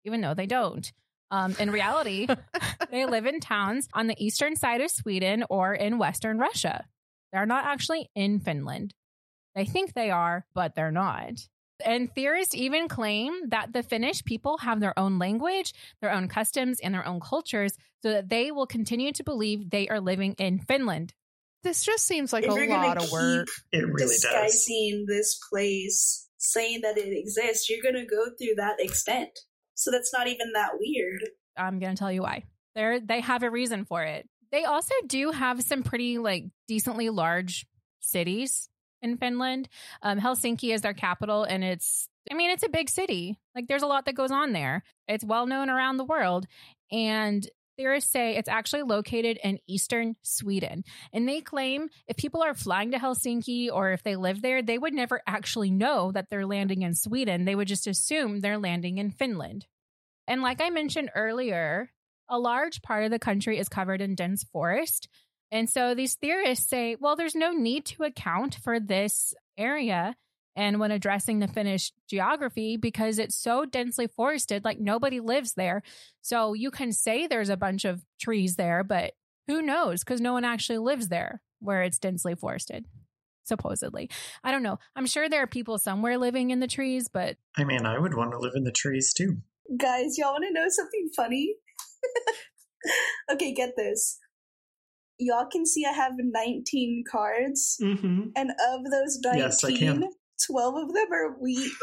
[0.04, 0.90] even though they don't.
[1.30, 2.26] Um, in reality,
[2.90, 6.84] they live in towns on the eastern side of Sweden or in Western Russia.
[7.32, 8.94] They're not actually in Finland.
[9.54, 11.48] They think they are, but they're not.
[11.84, 16.78] And theorists even claim that the Finnish people have their own language, their own customs,
[16.80, 20.58] and their own cultures so that they will continue to believe they are living in
[20.58, 21.14] Finland.
[21.62, 23.48] this just seems like If a you're lot of work.
[23.72, 24.22] It really does.
[24.22, 29.38] Disguising this place, saying that it exists, you're gonna go through that extent.
[29.80, 31.22] So that's not even that weird.
[31.56, 32.44] I'm going to tell you why.
[32.74, 34.28] They're they have a reason for it.
[34.52, 37.66] They also do have some pretty like decently large
[38.00, 38.68] cities
[39.00, 39.68] in Finland.
[40.02, 43.38] Um, Helsinki is their capital, and it's I mean it's a big city.
[43.54, 44.84] Like there's a lot that goes on there.
[45.08, 46.46] It's well known around the world,
[46.92, 47.48] and
[47.80, 50.84] theorists say it's actually located in eastern Sweden.
[51.14, 54.76] And they claim if people are flying to Helsinki or if they live there, they
[54.76, 57.46] would never actually know that they're landing in Sweden.
[57.46, 59.66] They would just assume they're landing in Finland.
[60.28, 61.90] And like I mentioned earlier,
[62.28, 65.08] a large part of the country is covered in dense forest.
[65.50, 70.16] And so these theorists say, well, there's no need to account for this area.
[70.56, 75.82] And when addressing the Finnish geography, because it's so densely forested, like nobody lives there.
[76.22, 79.12] So you can say there's a bunch of trees there, but
[79.46, 80.04] who knows?
[80.04, 82.86] Because no one actually lives there where it's densely forested,
[83.44, 84.10] supposedly.
[84.42, 84.78] I don't know.
[84.96, 88.14] I'm sure there are people somewhere living in the trees, but I mean, I would
[88.14, 89.38] want to live in the trees too.
[89.78, 91.54] Guys, y'all want to know something funny?
[93.32, 94.18] okay, get this.
[95.18, 100.08] Y'all can see I have 19 cards, hmm and of those 19, Yes, I can.
[100.46, 101.72] 12 of them are wheat.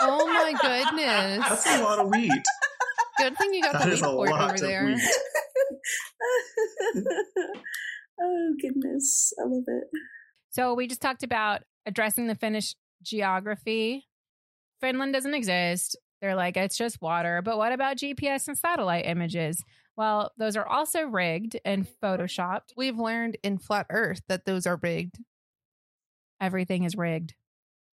[0.00, 1.44] Oh my goodness.
[1.48, 2.30] That's a lot of wheat.
[3.18, 4.86] Good thing you got That the is wheat a port lot over of there.
[4.86, 5.02] wheat.
[8.20, 9.32] Oh, goodness.
[9.40, 9.84] I love it.
[10.50, 14.06] So we just talked about addressing the Finnish geography.
[14.80, 15.96] Finland doesn't exist.
[16.20, 17.42] They're like, it's just water.
[17.44, 19.62] But what about GPS and satellite images?
[19.96, 22.72] Well, those are also rigged and photoshopped.
[22.76, 25.18] We've learned in Flat Earth that those are rigged.
[26.40, 27.34] Everything is rigged.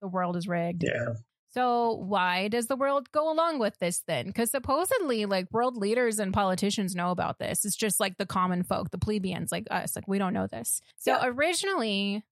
[0.01, 0.83] The world is rigged.
[0.83, 1.13] Yeah.
[1.53, 4.27] So why does the world go along with this then?
[4.27, 7.65] Because supposedly, like world leaders and politicians know about this.
[7.65, 10.81] It's just like the common folk, the plebeians, like us, like we don't know this.
[10.97, 11.25] So Yeah.
[11.25, 12.23] originally,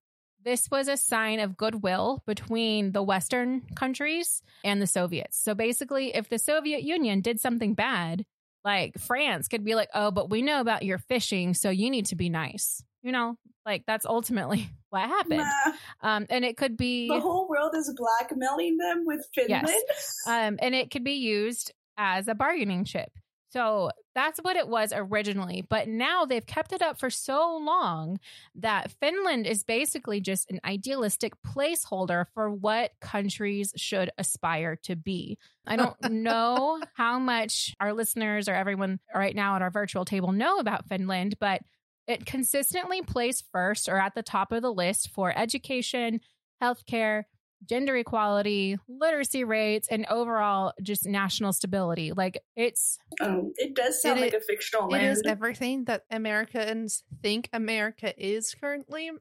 [0.45, 5.37] this was a sign of goodwill between the Western countries and the Soviets.
[5.37, 8.25] So basically, if the Soviet Union did something bad,
[8.63, 12.05] like France could be like, "Oh, but we know about your fishing, so you need
[12.07, 15.39] to be nice." You know, like that's ultimately what happened.
[15.39, 15.71] Nah,
[16.01, 19.67] Um, and it could be the whole world is blackmailing them with Finland.
[20.27, 23.11] um, and it could be used as a bargaining chip.
[23.51, 25.65] So that's what it was originally.
[25.67, 28.19] But now they've kept it up for so long
[28.55, 35.37] that Finland is basically just an idealistic placeholder for what countries should aspire to be.
[35.65, 40.31] I don't know how much our listeners or everyone right now at our virtual table
[40.31, 41.61] know about Finland, but
[42.09, 46.19] it consistently placed first or at the top of the list for education,
[46.61, 47.23] healthcare,
[47.69, 52.11] gender equality, literacy rates, and overall just national stability.
[52.11, 55.07] Like it's Um, it does sound It like a fictional It land.
[55.07, 59.11] is everything that Americans think America is currently,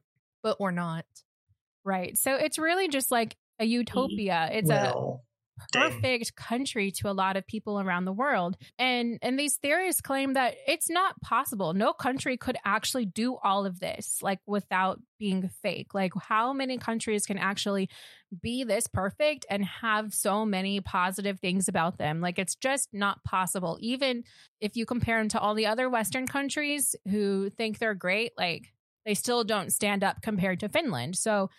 [0.41, 1.05] but we're not.
[1.85, 2.17] right.
[2.17, 4.49] So it's really just like a utopia.
[4.51, 4.93] It's a
[5.59, 5.91] well, dang.
[6.01, 8.57] perfect country to a lot of people around the world.
[8.77, 11.73] And and these theorists claim that it's not possible.
[11.73, 15.93] No country could actually do all of this like without being fake.
[15.93, 17.89] Like how many countries can actually
[18.41, 22.21] be this perfect and have so many positive things about them?
[22.21, 23.77] Like it's just not possible.
[23.81, 24.23] Even
[24.61, 28.73] if you compare them to all the other western countries who think they're great, like
[29.05, 31.15] they still don't stand up compared to Finland.
[31.15, 31.49] So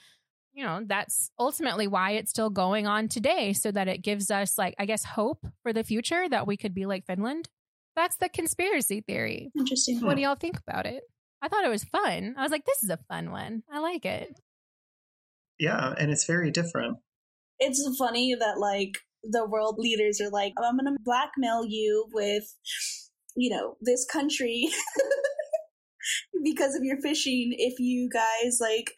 [0.53, 4.59] you know, that's ultimately why it's still going on today so that it gives us,
[4.59, 7.49] like, I guess, hope for the future that we could be like Finland.
[7.97, 9.51] That's the conspiracy theory.
[9.57, 10.01] Interesting.
[10.01, 11.03] What do y'all think about it?
[11.43, 12.35] I thought it was fun.
[12.37, 13.63] I was like, this is a fun one.
[13.73, 14.41] I like it.
[15.59, 16.99] Yeah, and it's very different.
[17.59, 22.45] It's funny that like the world leaders are like, I'm gonna blackmail you with,
[23.37, 24.69] you know, this country
[26.45, 28.93] because of your fishing if you guys like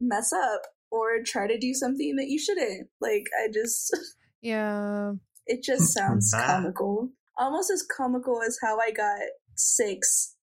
[0.00, 2.88] mess up or try to do something that you shouldn't.
[3.00, 3.96] Like I just
[4.42, 5.12] Yeah.
[5.46, 7.10] it just sounds comical.
[7.38, 9.20] Almost as comical as how I got
[9.56, 10.36] six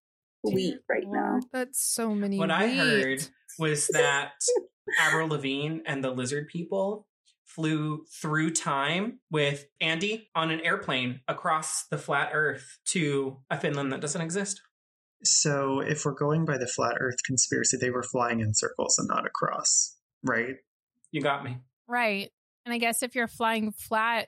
[0.44, 1.40] wheat right now.
[1.54, 2.38] That's so many.
[2.38, 3.24] What I heard
[3.60, 4.32] was that
[5.00, 7.06] Avril Lavigne and the Lizard People
[7.46, 13.92] flew through time with Andy on an airplane across the flat Earth to a Finland
[13.92, 14.62] that doesn't exist.
[15.24, 19.08] So if we're going by the flat Earth conspiracy, they were flying in circles and
[19.08, 20.56] not across, right?
[21.12, 21.58] You got me.
[21.88, 22.32] Right.
[22.66, 24.28] And I guess if you're flying flat,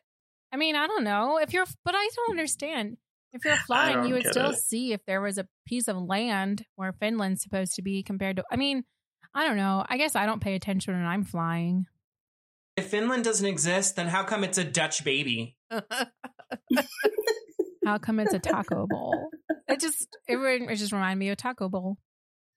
[0.51, 1.37] I mean, I don't know.
[1.37, 2.97] If you're, but I don't understand.
[3.33, 4.57] If you're flying, you would still it.
[4.57, 8.43] see if there was a piece of land where Finland's supposed to be compared to,
[8.51, 8.83] I mean,
[9.33, 9.85] I don't know.
[9.87, 11.85] I guess I don't pay attention when I'm flying.
[12.75, 15.57] If Finland doesn't exist, then how come it's a Dutch baby?
[17.85, 19.29] How come it's a taco bowl?
[19.67, 21.97] It just it, re- it just reminded me of taco bowl.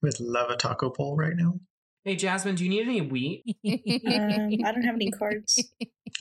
[0.03, 1.55] Would love a taco bowl right now.
[2.05, 3.45] Hey, Jasmine, do you need any wheat?
[3.65, 5.73] Um, I don't have any cards.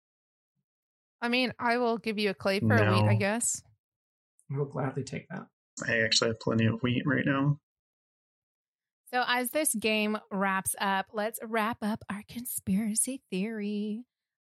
[1.22, 3.10] I mean, I will give you a clay for a wheat, No.
[3.10, 3.64] I guess.
[4.54, 5.48] I will gladly take that.
[5.88, 7.60] I actually have plenty of wheat right now.
[9.12, 14.04] So as this game wraps up, let's wrap up our conspiracy theory.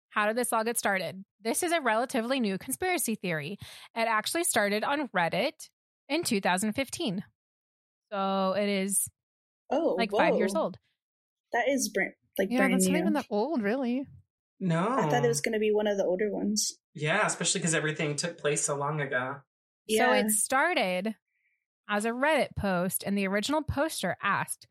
[0.10, 1.24] How did this all get started?
[1.44, 3.60] This is a relatively new conspiracy theory.
[3.96, 5.70] It actually started on Reddit
[6.10, 7.24] in 2015.
[8.12, 9.10] So it is
[9.70, 10.78] Oh, like five years old.
[11.54, 12.94] That is brand like Yeah, brand that's new.
[12.94, 14.06] not even that old, really.
[14.60, 14.88] No.
[14.90, 16.74] I thought it was going to be one of the older ones.
[16.94, 19.38] Yeah, especially because everything took place so long ago.
[19.88, 20.06] Yeah.
[20.06, 21.16] So it started
[21.90, 24.68] as a Reddit post, and the original poster asked,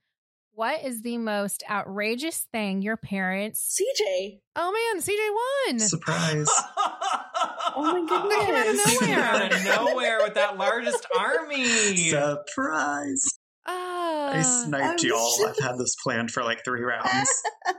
[0.56, 4.40] What is the most outrageous thing your parents CJ.
[4.56, 5.78] Oh man, CJ won.
[5.80, 6.48] Surprise.
[7.78, 9.00] Oh my That came out of goodness.
[9.02, 9.20] nowhere.
[9.20, 11.66] out of nowhere with that largest army.
[12.08, 13.22] Surprise.
[13.66, 15.30] Ah, I sniped I'm y'all.
[15.32, 17.28] so- I've had this planned for like three rounds.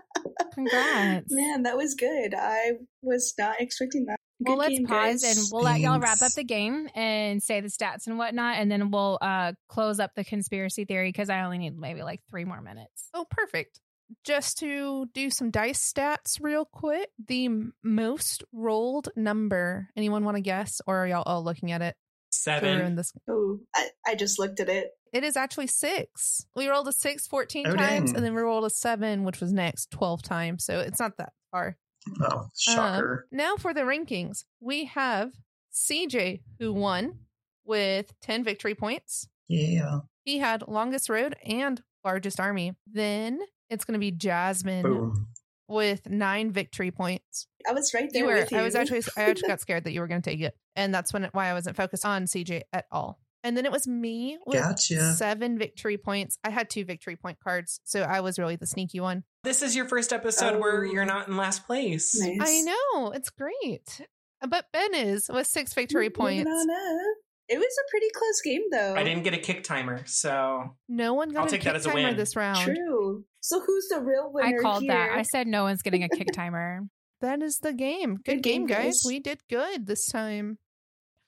[0.53, 1.25] Congrats.
[1.31, 2.35] Man, that was good.
[2.37, 4.17] I was not expecting that.
[4.47, 5.37] Good well, let's game, pause guys.
[5.37, 8.71] and we'll let y'all wrap up the game and say the stats and whatnot, and
[8.71, 12.45] then we'll uh close up the conspiracy theory because I only need maybe like three
[12.45, 13.09] more minutes.
[13.13, 13.79] Oh, perfect.
[14.23, 17.09] Just to do some dice stats real quick.
[17.27, 17.49] The
[17.83, 19.89] most rolled number.
[19.97, 21.95] Anyone want to guess, or are y'all all looking at it?
[22.31, 22.79] Seven.
[22.79, 23.11] ruin this.
[23.29, 24.91] Oh, I, I just looked at it.
[25.13, 26.45] It is actually six.
[26.55, 28.15] We rolled a six 14 Oh, times, dang.
[28.17, 30.63] and then we rolled a seven, which was next 12 times.
[30.65, 31.77] So it's not that far.
[32.21, 33.27] Oh, um, shocker.
[33.31, 35.31] Now for the rankings, we have
[35.73, 37.19] CJ who won
[37.65, 39.27] with 10 victory points.
[39.47, 39.99] yeah.
[40.23, 42.75] He had longest road and largest army.
[42.91, 43.39] Then
[43.69, 45.27] it's going to be Jasmine Boom.
[45.69, 47.47] with nine victory points.
[47.65, 48.35] I was right there You were.
[48.35, 48.57] with you.
[48.57, 49.03] I was actually.
[49.15, 51.47] I actually got scared that you were going to take it, and that's when why
[51.47, 53.19] I wasn't focused on CJ at all.
[53.47, 55.13] And then it was me with Gotcha.
[55.13, 56.37] seven victory points.
[56.43, 59.23] I had two victory point cards, so I was really the sneaky one.
[59.45, 60.91] This is your first episode where Oh.
[60.91, 62.13] you're not in last place.
[62.19, 62.39] Nice.
[62.41, 64.01] I know it's great,
[64.45, 66.51] but Ben is with six victory Moving points.
[66.51, 67.15] on up.
[67.47, 68.95] It was a pretty close game, though.
[68.95, 71.75] I didn't get a kick timer, so No one got I'll a take kick that
[71.77, 72.17] as a timer win.
[72.17, 72.59] this round.
[72.75, 73.23] True.
[73.39, 74.45] So who's the real winner?
[74.47, 75.11] I winner called that.
[75.11, 76.81] I said no one's getting a kick timer.
[77.19, 78.17] That is the game.
[78.17, 78.83] Good, Good game, game, guys.
[78.85, 79.03] guys.
[79.07, 80.59] We did good this time.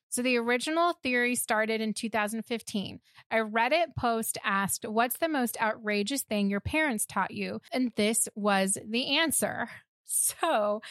[0.10, 2.99] So the original theory started in 2015.
[3.32, 8.28] A Reddit post asked, "What's the most outrageous thing your parents taught you?" And this
[8.36, 9.70] was the answer.
[10.12, 10.82] So,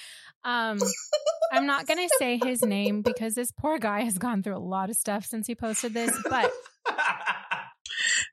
[0.44, 0.78] um
[1.52, 4.58] I'm not going to say his name because this poor guy has gone through a
[4.58, 6.52] lot of stuff since he posted this, but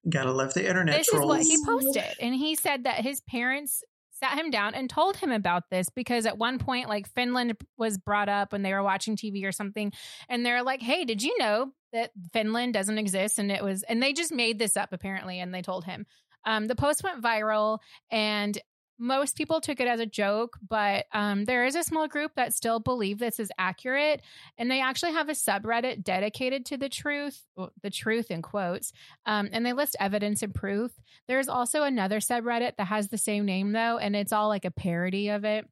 [0.07, 2.05] Gotta love the internet this is what he posted.
[2.19, 3.83] And he said that his parents
[4.15, 7.97] sat him down and told him about this because at one point, like Finland was
[7.97, 9.91] brought up when they were watching TV or something.
[10.29, 13.39] And they're like, hey, did you know that Finland doesn't exist?
[13.39, 15.39] And it was, and they just made this up apparently.
[15.39, 16.05] And they told him.
[16.45, 17.79] Um, the post went viral
[18.11, 18.57] and
[18.97, 22.53] most people took it as a joke, but um, there is a small group that
[22.53, 24.21] still believe this is accurate.
[24.57, 28.93] And they actually have a subreddit dedicated to the truth, well, the truth in quotes,
[29.25, 30.91] um, and they list evidence and proof.
[31.27, 34.71] There's also another subreddit that has the same name though, and it's all like a
[34.71, 35.67] parody of it.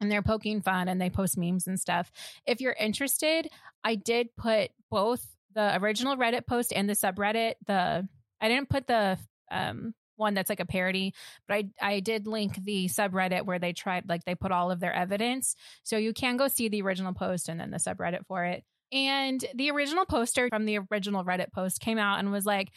[0.00, 2.10] And they're poking fun and they post memes and stuff.
[2.44, 3.48] If you're interested,
[3.84, 7.54] I did put both the original Reddit post and the subreddit.
[7.66, 8.08] The
[8.40, 9.18] I didn't put the
[9.50, 11.12] um one that's like a parody,
[11.46, 14.80] but I I did link the subreddit where they tried like they put all of
[14.80, 15.54] their evidence.
[15.82, 18.64] So you can go see the original post and then the subreddit for it.
[18.92, 22.70] And the original poster from the original Reddit post came out and was like,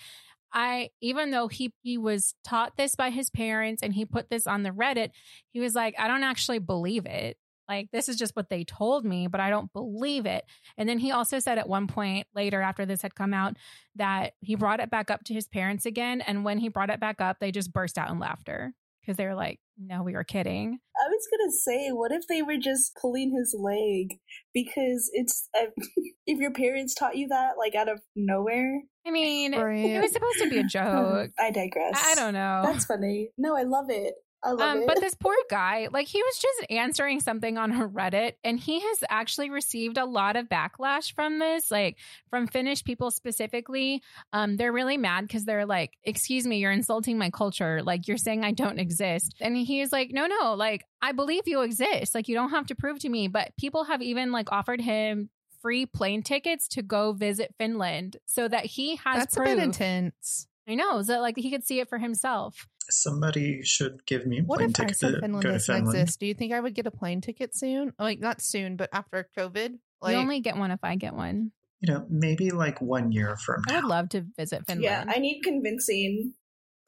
[0.53, 4.47] I even though he he was taught this by his parents and he put this
[4.47, 5.09] on the Reddit,
[5.51, 7.37] he was like, I don't actually believe it.
[7.67, 10.45] Like this is just what they told me, but I don't believe it.
[10.77, 13.57] And then he also said at one point later after this had come out
[13.95, 16.99] that he brought it back up to his parents again and when he brought it
[16.99, 20.23] back up, they just burst out in laughter because they were like, "No, we were
[20.23, 24.19] kidding." I was gonna say, what if they were just pulling his leg?
[24.53, 25.67] Because it's uh,
[26.25, 28.81] if your parents taught you that, like out of nowhere.
[29.05, 31.31] I mean, it was supposed to be a joke.
[31.37, 31.93] I digress.
[31.95, 32.61] I I don't know.
[32.65, 33.29] That's funny.
[33.37, 34.15] No, I love it.
[34.45, 34.87] I love Um, it.
[34.87, 38.79] but this poor guy, like he was just answering something on her Reddit, and he
[38.79, 41.97] has actually received a lot of backlash from this, like
[42.29, 44.01] from Finnish people specifically.
[44.33, 47.81] Um, they're really mad because they're like, "Excuse me, you're insulting my culture.
[47.83, 51.61] Like you're saying I don't exist." And he's like, "No, no, like I believe you
[51.61, 52.13] exist.
[52.13, 55.29] Like you don't have to prove to me." But people have even like offered him
[55.61, 59.47] free plane tickets to go visit Finland so that he has That's proof.
[59.49, 60.47] a bit intense.
[60.67, 62.67] I know, so like he could see it for himself.
[62.89, 65.53] Somebody should give me a What plane if I ticket said to Finland go to
[65.55, 65.97] doesn't Finland.
[65.97, 66.19] exist?
[66.19, 67.93] Do you think I would get a plane ticket soon?
[67.99, 69.77] Like not soon, but after COVID.
[70.01, 71.51] Like you only get one if I get one.
[71.81, 73.73] You know, maybe like one year from now.
[73.73, 73.81] I now.
[73.85, 74.83] would love to visit Finland.
[74.83, 76.33] yeah, I need convincing.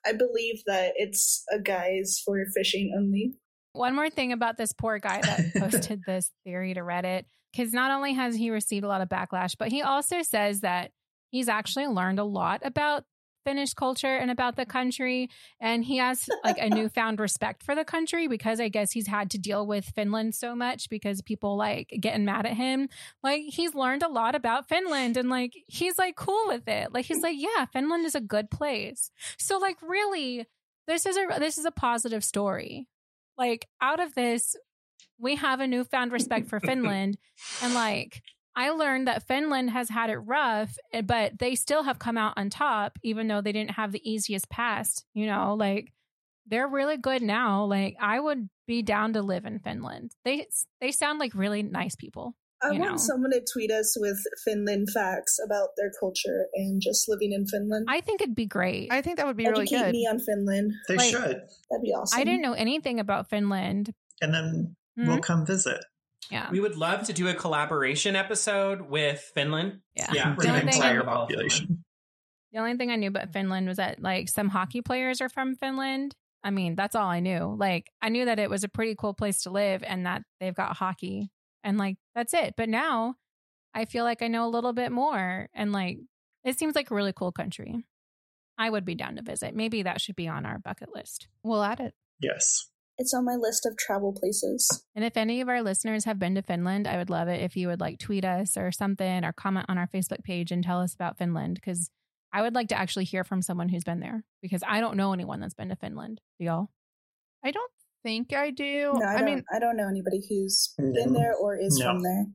[0.05, 3.33] I believe that it's a guise for fishing only.
[3.73, 7.91] One more thing about this poor guy that posted this theory to Reddit, because not
[7.91, 10.91] only has he received a lot of backlash, but he also says that
[11.29, 13.03] he's actually learned a lot about
[13.47, 15.29] Finnish culture and about the country.
[15.61, 19.31] And he has like a newfound respect for the country because I guess he's had
[19.31, 22.89] to deal with Finland so much because people like getting mad at him.
[23.23, 26.93] Like he's learned a lot about Finland and like he's like cool with it.
[26.93, 29.11] Like he's like, yeah, Finland is a good place.
[29.37, 30.45] So like really,
[30.85, 32.89] this is a this is a positive story.
[33.37, 34.57] Like out of this,
[35.17, 37.17] we have a newfound respect for Finland
[37.63, 38.21] and like
[38.57, 42.33] I learned that Finland has had it rough, eh, but they still have come out
[42.37, 45.05] on top, even though they didn't have the easiest past.
[45.13, 45.93] You know, like
[46.47, 47.65] they're really good now.
[47.65, 50.11] Like I would be down to live in Finland.
[50.25, 50.47] They
[50.81, 52.33] they sound like really nice people.
[52.63, 52.97] I You want know.
[52.97, 57.85] someone to tweet us with Finland facts about their culture and just living in Finland.
[57.87, 58.91] I think it'd be great.
[58.91, 59.91] I think that would be really good.
[59.91, 60.73] me on Finland.
[60.87, 61.37] They Like- should.
[61.69, 62.19] That'd be awesome.
[62.19, 63.93] I didn't know anything about Finland.
[64.21, 65.07] And then Mhm.
[65.07, 65.83] we'll come visit.
[66.29, 66.49] Yeah.
[66.51, 69.81] we would love to do a collaboration episode with Finland.
[69.95, 70.11] Yeah.
[70.13, 71.49] Yeah, The only thing- entire All of Finland.
[71.51, 71.83] population.
[72.53, 75.55] The only thing I knew about Finland was that like some hockey players are from
[75.55, 76.15] Finland.
[76.43, 77.55] I mean, that's all I knew.
[77.57, 80.55] Like I knew that it was a pretty cool place to live and that they've
[80.55, 81.29] got hockey
[81.63, 82.53] and like that's it.
[82.55, 83.15] But now
[83.73, 85.49] I feel like I know a little bit more.
[85.53, 85.99] And like,
[86.43, 87.85] it seems like a really cool country.
[88.57, 89.53] I would be down to visit.
[89.53, 91.27] Maybe that should be on our bucket list.
[91.43, 91.93] We'll add it.
[92.19, 92.69] Yes.
[92.97, 94.67] It's on my list of travel places.
[94.95, 97.55] And if any of our listeners have been to Finland, I would love it if
[97.55, 100.81] you would like tweet us or something or comment on our Facebook page and tell
[100.81, 101.91] us about Finland because
[102.33, 105.13] I would like to actually hear from someone who's been there because I don't know
[105.13, 106.21] anyone that's been to Finland.
[106.39, 106.69] Do y'all?
[107.45, 107.71] I don't
[108.03, 108.93] think I do.
[108.95, 111.85] No, I, I mean, I don't know anybody who's been there or is No.
[111.93, 112.25] from there.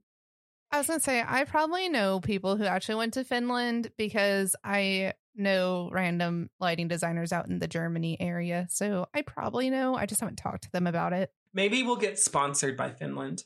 [0.70, 5.12] I was gonna say I probably know people who actually went to Finland because I
[5.34, 8.66] know random lighting designers out in the Germany area.
[8.70, 9.94] So I probably know.
[9.94, 11.30] I just haven't talked to them about it.
[11.54, 13.44] Maybe we'll get sponsored by Finland.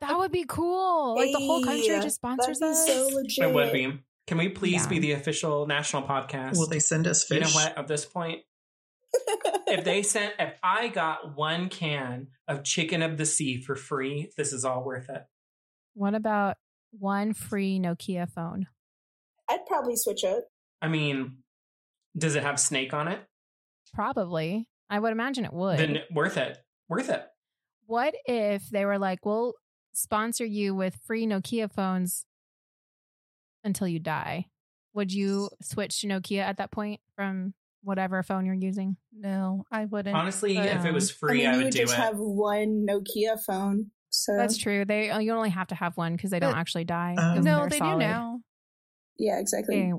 [0.00, 1.16] That would be cool.
[1.16, 2.86] Like the whole country Hey, just sponsors That'd us.
[2.86, 3.44] so legit.
[3.44, 3.98] It would be.
[4.26, 4.88] Can we please Yeah.
[4.88, 6.58] be the official national podcast?
[6.58, 7.38] Will they send us fish?
[7.38, 7.54] you fish?
[7.54, 7.78] know what?
[7.78, 8.42] At this point,
[9.68, 14.30] if they sent, if I got one can of chicken of the sea for free,
[14.36, 15.22] this is all worth it.
[15.94, 16.56] What about
[16.90, 18.66] one free Nokia phone?
[19.48, 20.44] I'd probably switch up.
[20.86, 21.38] I mean,
[22.16, 23.18] does it have snake on it?
[23.92, 24.68] Probably.
[24.88, 25.78] I would imagine it would.
[25.80, 26.56] Then worth it.
[26.88, 27.24] Worth it.
[27.86, 29.54] what if they were like, we'll
[29.92, 32.24] sponsor you with free Nokia phones
[33.64, 34.46] until you die?
[34.94, 38.96] Would you switch to Nokia at that point from whatever phone you're using?
[39.12, 40.16] No, I wouldn't.
[40.16, 41.96] Honestly, if it Um, was I free, mean, I, you would would do just it.
[41.96, 43.90] have one Nokia phone.
[44.10, 44.84] So That's true.
[44.84, 47.16] They you only have to have one because they don't But- actually die.
[47.18, 47.94] Um, 'cause no, they're solid.
[47.94, 48.40] do now.
[49.18, 49.76] yeah, exactly.
[49.76, 49.92] Okay,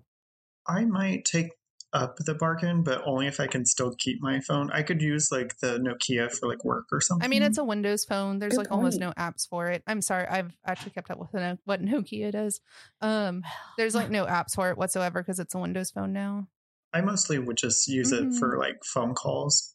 [0.67, 1.51] I might take
[1.93, 4.69] up the bargain, but only if I can still keep my phone.
[4.71, 7.25] I could use like the Nokia for like work or something.
[7.25, 8.39] I mean, it's a Windows phone.
[8.39, 9.83] There's Good like almost no apps for it.
[9.87, 11.29] I'm sorry, I've actually kept up with
[11.63, 12.59] what Nokia does.
[13.01, 13.43] Um,
[13.77, 16.47] there's like no apps for it whatsoever because it's a Windows phone now.
[16.93, 18.33] I mostly would just use Mhm.
[18.35, 19.73] it for like phone calls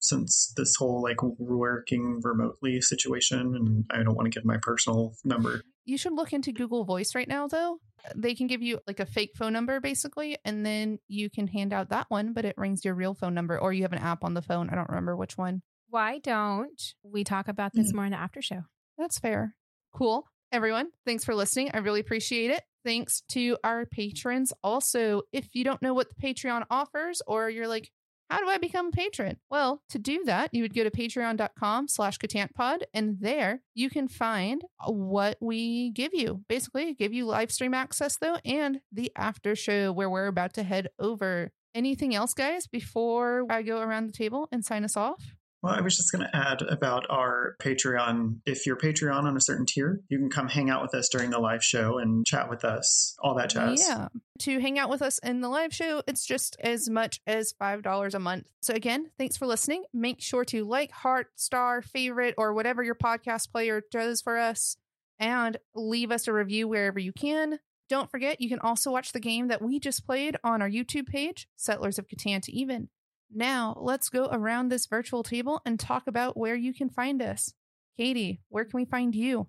[0.00, 5.14] since this whole like working remotely situation and I don't want to give my personal
[5.24, 5.62] number.
[5.88, 7.78] You should look into Google Voice right now, though.
[8.14, 11.72] They can give you like a fake phone number, basically, and then you can hand
[11.72, 14.22] out that one, but it rings your real phone number, or you have an app
[14.22, 14.68] on the phone.
[14.70, 15.62] I don't remember which one.
[15.90, 17.94] why don't we talk about this Mm.
[17.94, 18.64] more in the after show?
[18.98, 19.56] That's fair.
[19.94, 20.26] Cool.
[20.52, 21.70] Everyone, thanks for listening.
[21.72, 22.62] I really appreciate it.
[22.84, 24.52] Thanks to our patrons.
[24.62, 27.90] Also, if you don't know what the Patreon offers, or you're like,
[28.30, 29.38] how do I become a patron?
[29.50, 34.08] Well, to do that, you would go to patreon.com slash catantpod, and there you can
[34.08, 36.44] find uh, what we give you.
[36.48, 40.62] Basically, give you live stream access, though, and the after show where we're about to
[40.62, 41.52] head over.
[41.74, 45.34] Anything else, guys, before I go around the table and sign us off?
[45.62, 48.38] Well, I was just going to add about our Patreon.
[48.46, 51.30] If you're Patreon on a certain tier, you can come hang out with us during
[51.30, 53.84] the live show and chat with us, all that jazz.
[53.86, 54.08] Yeah.
[54.40, 58.14] To hang out with us in the live show, it's just as much as $5
[58.14, 58.46] a month.
[58.62, 59.82] So, again, thanks for listening.
[59.92, 64.76] Make sure to like, heart, star, favorite, or whatever your podcast player does for us,
[65.18, 67.58] and leave us a review wherever you can.
[67.88, 71.06] Don't forget, you can also watch the game that we just played on our YouTube
[71.06, 72.90] page, Settlers of Catan to Even.
[73.32, 77.52] Now, let's go around this virtual table and talk about where you can find us.
[77.96, 79.48] Katie, where can we find you?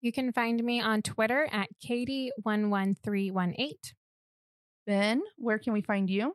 [0.00, 3.74] You can find me on Twitter at Katie11318.
[4.86, 6.34] Ben, where can we find you?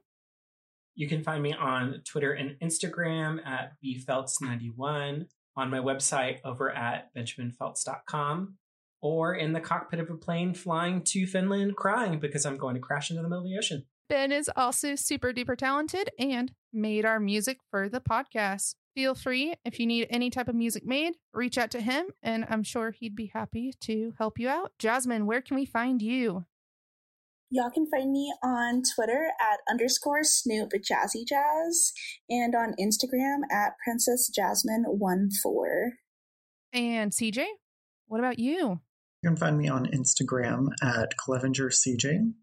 [0.94, 5.26] You can find me on Twitter and Instagram at bfelts91,
[5.58, 8.56] on my website over at benjaminfelts.com,
[9.02, 12.82] or in the cockpit of a plane flying to Finland crying because I'm going to
[12.82, 13.86] crash into the middle of the ocean.
[14.08, 18.76] Ben is also super duper talented and made our music for the podcast.
[18.94, 22.46] Feel free, if you need any type of music made, reach out to him, and
[22.50, 24.72] I'm sure he'd be happy to help you out.
[24.80, 26.46] Jasmine, where can we find you?
[27.50, 31.94] Y'all can find me on Twitter at underscore Snoop Jazzy Jazz
[32.30, 35.94] and on Instagram at Princess Jasmine one four.
[36.74, 37.46] And CJ,
[38.08, 38.82] what about you?
[39.22, 42.34] You can find me on Instagram at Clevenger CJ.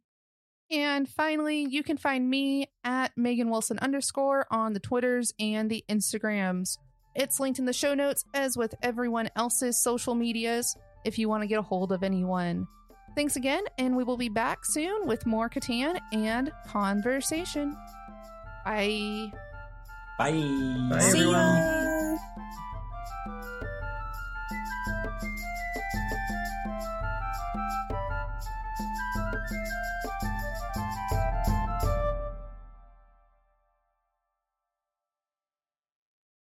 [0.72, 5.84] And finally, you can find me at Megan Wilson underscore on the Twitters and the
[5.88, 6.78] Instagrams.
[7.14, 11.42] It's linked in the show notes, as with everyone else's social medias, if you want
[11.42, 12.66] to get a hold of anyone.
[13.14, 17.76] Thanks again, and we will be back soon with more Catan and conversation.
[18.64, 19.30] Bye.
[20.18, 20.30] Bye.
[20.90, 21.34] Bye, See everyone.
[21.34, 21.81] ya!